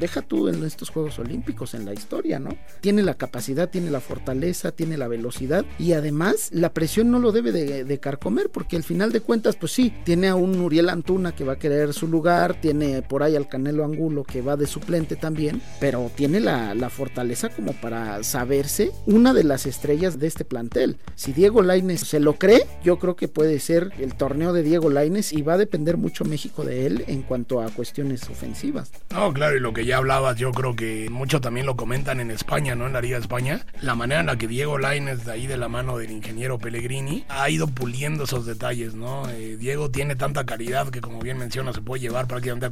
Deja 0.00 0.22
tú 0.22 0.48
en 0.48 0.64
estos 0.64 0.90
Juegos 0.90 1.18
Olímpicos, 1.18 1.74
en 1.74 1.84
la 1.84 1.94
historia, 1.94 2.38
¿no? 2.38 2.50
Tiene 2.80 3.02
la 3.02 3.14
capacidad, 3.14 3.70
tiene 3.70 3.90
la 3.90 4.00
fortaleza, 4.00 4.72
tiene 4.72 4.96
la 4.96 5.08
velocidad 5.08 5.64
y 5.78 5.92
además 5.92 6.50
la 6.52 6.72
presión 6.72 7.10
no 7.10 7.18
lo 7.18 7.32
debe 7.32 7.52
de, 7.52 7.96
carcomer 7.98 8.50
porque 8.50 8.76
al 8.76 8.82
final 8.82 9.10
de 9.10 9.20
cuentas, 9.20 9.56
pues 9.56 9.72
sí, 9.72 9.92
tiene 10.04 10.28
a 10.28 10.34
un 10.34 10.60
Uriel 10.60 10.90
Antuna 10.90 11.34
que 11.34 11.44
va 11.44 11.54
a 11.54 11.58
querer 11.58 11.94
su 11.94 12.08
lugar, 12.08 12.60
tiene 12.60 12.95
por 13.02 13.22
ahí 13.22 13.36
al 13.36 13.48
Canelo 13.48 13.84
Angulo 13.84 14.24
que 14.24 14.42
va 14.42 14.56
de 14.56 14.66
suplente 14.66 15.16
también, 15.16 15.60
pero 15.80 16.10
tiene 16.14 16.40
la, 16.40 16.74
la 16.74 16.90
fortaleza 16.90 17.48
como 17.48 17.72
para 17.72 18.22
saberse 18.22 18.92
una 19.06 19.32
de 19.32 19.44
las 19.44 19.66
estrellas 19.66 20.18
de 20.18 20.26
este 20.26 20.44
plantel. 20.44 20.96
Si 21.14 21.32
Diego 21.32 21.62
Laines 21.62 22.00
se 22.00 22.20
lo 22.20 22.34
cree, 22.34 22.66
yo 22.84 22.98
creo 22.98 23.16
que 23.16 23.28
puede 23.28 23.60
ser 23.60 23.92
el 23.98 24.14
torneo 24.14 24.52
de 24.52 24.62
Diego 24.62 24.90
Laines 24.90 25.32
y 25.32 25.42
va 25.42 25.54
a 25.54 25.58
depender 25.58 25.96
mucho 25.96 26.24
México 26.24 26.64
de 26.64 26.86
él 26.86 27.04
en 27.06 27.22
cuanto 27.22 27.60
a 27.60 27.70
cuestiones 27.70 28.28
ofensivas. 28.28 28.90
No, 29.10 29.32
claro, 29.32 29.56
y 29.56 29.60
lo 29.60 29.72
que 29.72 29.84
ya 29.84 29.98
hablabas, 29.98 30.36
yo 30.36 30.52
creo 30.52 30.76
que 30.76 31.08
mucho 31.10 31.40
también 31.40 31.66
lo 31.66 31.76
comentan 31.76 32.20
en 32.20 32.30
España, 32.30 32.74
¿no? 32.74 32.86
En 32.86 32.92
la 32.92 33.00
Liga 33.00 33.16
de 33.16 33.22
España, 33.22 33.64
la 33.80 33.94
manera 33.94 34.20
en 34.20 34.26
la 34.26 34.36
que 34.36 34.48
Diego 34.48 34.78
Lainez, 34.78 35.24
de 35.24 35.32
ahí 35.32 35.46
de 35.46 35.56
la 35.56 35.68
mano 35.68 35.98
del 35.98 36.10
ingeniero 36.10 36.58
Pellegrini, 36.58 37.24
ha 37.28 37.48
ido 37.50 37.66
puliendo 37.66 38.24
esos 38.24 38.46
detalles, 38.46 38.94
¿no? 38.94 39.28
Eh, 39.30 39.56
Diego 39.56 39.90
tiene 39.90 40.16
tanta 40.16 40.44
calidad 40.44 40.88
que, 40.90 41.00
como 41.00 41.20
bien 41.20 41.38
menciona, 41.38 41.72
se 41.72 41.80
puede 41.80 42.00
llevar 42.00 42.26
prácticamente 42.26 42.66
a 42.66 42.70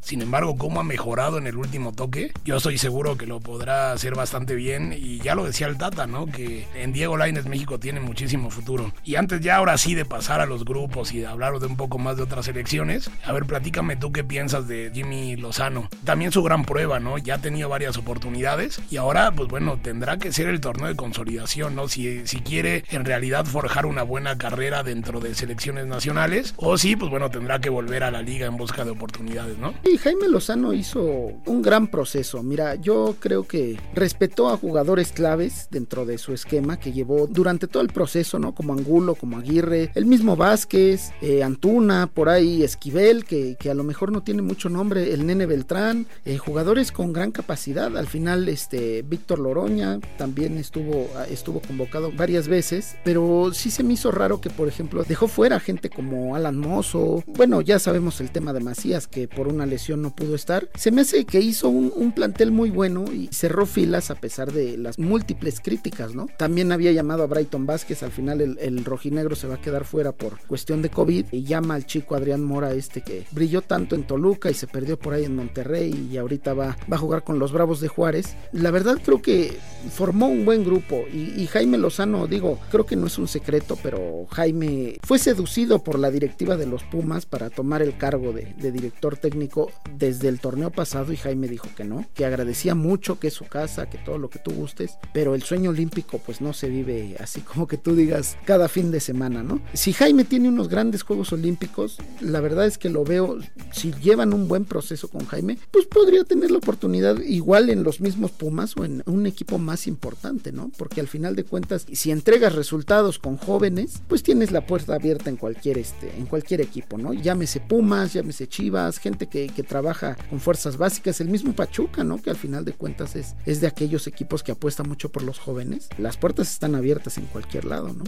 Sin 0.00 0.22
embargo, 0.22 0.56
cómo 0.56 0.80
ha 0.80 0.84
mejorado 0.84 1.38
en 1.38 1.46
el 1.46 1.56
último 1.56 1.92
toque, 1.92 2.32
yo 2.44 2.56
estoy 2.56 2.78
seguro 2.78 3.16
que 3.16 3.26
lo 3.26 3.40
podrá 3.40 3.92
hacer 3.92 4.14
bastante 4.14 4.54
bien. 4.54 4.94
Y 4.96 5.20
ya 5.20 5.34
lo 5.34 5.44
decía 5.44 5.66
el 5.66 5.78
Tata, 5.78 6.06
¿no? 6.06 6.26
Que 6.26 6.66
en 6.74 6.92
Diego 6.92 7.16
Lainez 7.16 7.46
México 7.46 7.78
tiene 7.78 8.00
muchísimo 8.00 8.50
futuro. 8.50 8.92
Y 9.04 9.16
antes 9.16 9.40
ya 9.40 9.56
ahora 9.56 9.78
sí 9.78 9.94
de 9.94 10.04
pasar 10.04 10.40
a 10.40 10.46
los 10.46 10.64
grupos 10.64 11.12
y 11.12 11.20
de 11.20 11.26
hablar 11.26 11.58
de 11.58 11.66
un 11.66 11.76
poco 11.76 11.98
más 11.98 12.16
de 12.16 12.22
otras 12.22 12.48
elecciones, 12.48 13.10
a 13.24 13.32
ver, 13.32 13.44
platícame 13.44 13.96
tú 13.96 14.12
qué 14.12 14.24
piensas 14.24 14.66
de 14.68 14.90
Jimmy 14.92 15.36
Lozano. 15.36 15.88
También 16.04 16.32
su 16.32 16.42
gran 16.42 16.64
prueba, 16.64 17.00
¿no? 17.00 17.18
Ya 17.18 17.36
ha 17.36 17.38
tenido 17.38 17.68
varias 17.68 17.96
oportunidades 17.96 18.80
y 18.90 18.96
ahora, 18.96 19.30
pues 19.32 19.48
bueno, 19.48 19.78
tendrá 19.80 20.18
que 20.18 20.32
ser 20.32 20.48
el 20.48 20.60
torneo 20.60 20.88
de 20.88 20.96
consolidación, 20.96 21.74
¿no? 21.74 21.88
Si, 21.88 22.26
si 22.26 22.40
quiere 22.40 22.84
en 22.90 23.04
realidad 23.04 23.44
forjar 23.44 23.86
una 23.86 24.02
buena 24.02 24.36
carrera 24.38 24.82
dentro 24.82 25.20
de 25.20 25.34
selecciones 25.34 25.86
nacionales 25.86 26.54
o 26.56 26.78
si, 26.78 26.96
pues 26.96 27.10
bueno, 27.10 27.30
tendrá 27.30 27.60
que 27.60 27.70
volver 27.70 28.04
a 28.04 28.10
la 28.10 28.22
liga 28.22 28.46
en 28.46 28.56
busca 28.56 28.84
de 28.84 28.90
oportunidades, 28.90 29.43
Y 29.84 29.98
Jaime 29.98 30.28
Lozano 30.28 30.72
hizo 30.72 31.02
un 31.02 31.62
gran 31.62 31.88
proceso. 31.88 32.42
Mira, 32.42 32.74
yo 32.76 33.16
creo 33.20 33.46
que 33.46 33.78
respetó 33.94 34.48
a 34.48 34.56
jugadores 34.56 35.12
claves 35.12 35.68
dentro 35.70 36.06
de 36.06 36.18
su 36.18 36.32
esquema 36.32 36.78
que 36.78 36.92
llevó 36.92 37.26
durante 37.26 37.68
todo 37.68 37.82
el 37.82 37.88
proceso, 37.88 38.38
¿no? 38.38 38.54
Como 38.54 38.72
Angulo, 38.72 39.14
como 39.14 39.38
Aguirre, 39.38 39.90
el 39.94 40.06
mismo 40.06 40.36
Vázquez, 40.36 41.12
eh, 41.20 41.42
Antuna, 41.42 42.08
por 42.12 42.28
ahí 42.28 42.62
Esquivel, 42.62 43.24
que, 43.24 43.56
que, 43.58 43.70
a 43.70 43.74
lo 43.74 43.84
mejor 43.84 44.12
no 44.12 44.22
tiene 44.22 44.42
mucho 44.42 44.68
nombre, 44.68 45.12
el 45.12 45.26
Nene 45.26 45.46
Beltrán, 45.46 46.06
eh, 46.24 46.38
jugadores 46.38 46.92
con 46.92 47.12
gran 47.12 47.30
capacidad. 47.30 47.96
Al 47.96 48.06
final, 48.06 48.48
este 48.48 49.02
Víctor 49.02 49.38
Loroña 49.38 50.00
también 50.16 50.58
estuvo, 50.58 51.08
estuvo 51.30 51.60
convocado 51.60 52.12
varias 52.12 52.48
veces, 52.48 52.96
pero 53.04 53.50
sí 53.52 53.70
se 53.70 53.82
me 53.82 53.94
hizo 53.94 54.10
raro 54.10 54.40
que, 54.40 54.50
por 54.50 54.68
ejemplo, 54.68 55.04
dejó 55.04 55.28
fuera 55.28 55.60
gente 55.60 55.90
como 55.90 56.36
Alan 56.36 56.58
Mozo. 56.58 57.22
Bueno, 57.26 57.60
ya 57.60 57.78
sabemos 57.78 58.20
el 58.20 58.30
tema 58.30 58.52
de 58.52 58.60
Macías, 58.60 59.06
que 59.06 59.28
por 59.34 59.48
una 59.48 59.66
lesión 59.66 60.02
no 60.02 60.14
pudo 60.14 60.34
estar. 60.34 60.68
Se 60.74 60.90
me 60.90 61.02
hace 61.02 61.24
que 61.24 61.40
hizo 61.40 61.68
un, 61.68 62.12
plantel 62.14 62.52
muy 62.52 62.70
bueno 62.70 63.04
y 63.12 63.28
cerró 63.32 63.66
filas 63.66 64.10
a 64.10 64.14
pesar 64.14 64.52
de 64.52 64.76
las 64.78 64.98
múltiples 64.98 65.60
críticas, 65.60 66.14
¿no? 66.14 66.28
También 66.36 66.70
había 66.70 66.92
llamado 66.92 67.24
a 67.24 67.26
Brighton 67.26 67.66
Vázquez, 67.66 68.02
al 68.02 68.12
final 68.12 68.40
el, 68.40 68.84
rojinegro 68.84 69.34
se 69.34 69.48
va 69.48 69.56
a 69.56 69.60
quedar 69.60 69.84
fuera 69.84 70.12
por 70.12 70.38
cuestión 70.46 70.80
de 70.82 70.90
COVID 70.90 71.26
y 71.32 71.44
llama 71.44 71.74
al 71.74 71.86
chico 71.86 72.14
Adrián 72.14 72.44
Mora 72.44 72.72
este 72.72 73.02
que 73.02 73.24
brilló 73.32 73.62
tanto 73.62 73.96
en 73.96 74.06
Toluca 74.06 74.50
y 74.50 74.54
se 74.54 74.66
perdió 74.66 74.98
por 74.98 75.14
ahí 75.14 75.24
en 75.24 75.34
Monterrey 75.34 76.08
y 76.12 76.16
ahorita 76.18 76.54
va, 76.54 76.76
va 76.90 76.96
a 76.96 77.00
jugar 77.00 77.24
con 77.24 77.38
los 77.38 77.52
Bravos 77.52 77.80
de 77.80 77.88
Juárez. 77.88 78.36
La 78.52 78.70
verdad 78.70 78.98
creo 79.04 79.20
que 79.20 79.56
formó 79.90 80.28
un 80.28 80.44
buen 80.44 80.64
grupo 80.64 81.04
y, 81.12 81.40
y, 81.42 81.46
Jaime 81.46 81.78
Lozano, 81.78 82.26
digo, 82.26 82.58
creo 82.70 82.86
que 82.86 82.96
no 82.96 83.06
es 83.06 83.18
un 83.18 83.28
secreto, 83.28 83.78
pero 83.82 84.26
Jaime 84.30 84.98
fue 85.02 85.18
seducido 85.18 85.82
por 85.82 85.98
la 85.98 86.10
directiva 86.10 86.56
de 86.56 86.66
los 86.66 86.82
Pumas 86.84 87.26
para 87.26 87.50
tomar 87.50 87.82
el 87.82 87.96
cargo 87.96 88.32
de, 88.32 88.54
de 88.58 88.72
director 88.72 89.16
técnico 89.24 89.72
desde 89.96 90.28
el 90.28 90.38
torneo 90.38 90.70
pasado 90.70 91.10
y 91.10 91.16
Jaime 91.16 91.48
dijo 91.48 91.68
que 91.74 91.82
no, 91.82 92.04
que 92.12 92.26
agradecía 92.26 92.74
mucho, 92.74 93.18
que 93.18 93.28
es 93.28 93.32
su 93.32 93.46
casa, 93.46 93.88
que 93.88 93.96
todo 93.96 94.18
lo 94.18 94.28
que 94.28 94.38
tú 94.38 94.50
gustes, 94.50 94.98
pero 95.14 95.34
el 95.34 95.42
sueño 95.42 95.70
olímpico 95.70 96.18
pues 96.18 96.42
no 96.42 96.52
se 96.52 96.68
vive 96.68 97.16
así 97.18 97.40
como 97.40 97.66
que 97.66 97.78
tú 97.78 97.96
digas 97.96 98.36
cada 98.44 98.68
fin 98.68 98.90
de 98.90 99.00
semana, 99.00 99.42
¿no? 99.42 99.62
Si 99.72 99.94
Jaime 99.94 100.24
tiene 100.26 100.50
unos 100.50 100.68
grandes 100.68 101.04
Juegos 101.04 101.32
Olímpicos, 101.32 101.96
la 102.20 102.42
verdad 102.42 102.66
es 102.66 102.76
que 102.76 102.90
lo 102.90 103.02
veo, 103.02 103.38
si 103.72 103.92
llevan 103.94 104.34
un 104.34 104.46
buen 104.46 104.66
proceso 104.66 105.08
con 105.08 105.24
Jaime, 105.24 105.56
pues 105.70 105.86
podría 105.86 106.24
tener 106.24 106.50
la 106.50 106.58
oportunidad 106.58 107.18
igual 107.20 107.70
en 107.70 107.82
los 107.82 108.02
mismos 108.02 108.30
Pumas 108.30 108.76
o 108.76 108.84
en 108.84 109.02
un 109.06 109.26
equipo 109.26 109.56
más 109.56 109.86
importante, 109.86 110.52
¿no? 110.52 110.70
Porque 110.76 111.00
al 111.00 111.08
final 111.08 111.34
de 111.34 111.44
cuentas, 111.44 111.86
si 111.90 112.10
entregas 112.10 112.54
resultados 112.54 113.18
con 113.18 113.38
jóvenes, 113.38 114.02
pues 114.06 114.22
tienes 114.22 114.52
la 114.52 114.66
puerta 114.66 114.96
abierta 114.96 115.30
en 115.30 115.36
cualquier, 115.36 115.78
este, 115.78 116.14
en 116.14 116.26
cualquier 116.26 116.60
equipo, 116.60 116.98
¿no? 116.98 117.14
Llámese 117.14 117.60
Pumas, 117.60 118.12
llámese 118.12 118.48
Chivas, 118.48 118.98
gente 118.98 119.13
que, 119.16 119.48
que 119.48 119.62
trabaja 119.62 120.16
con 120.30 120.40
fuerzas 120.40 120.76
básicas, 120.76 121.20
el 121.20 121.28
mismo 121.28 121.52
Pachuca, 121.52 122.04
¿no? 122.04 122.20
Que 122.20 122.30
al 122.30 122.36
final 122.36 122.64
de 122.64 122.72
cuentas 122.72 123.16
es, 123.16 123.34
es 123.46 123.60
de 123.60 123.66
aquellos 123.66 124.06
equipos 124.06 124.42
que 124.42 124.52
apuestan 124.52 124.88
mucho 124.88 125.10
por 125.10 125.22
los 125.22 125.38
jóvenes. 125.38 125.88
Las 125.98 126.16
puertas 126.16 126.50
están 126.50 126.74
abiertas 126.74 127.18
en 127.18 127.26
cualquier 127.26 127.64
lado, 127.64 127.92
¿no? 127.92 128.04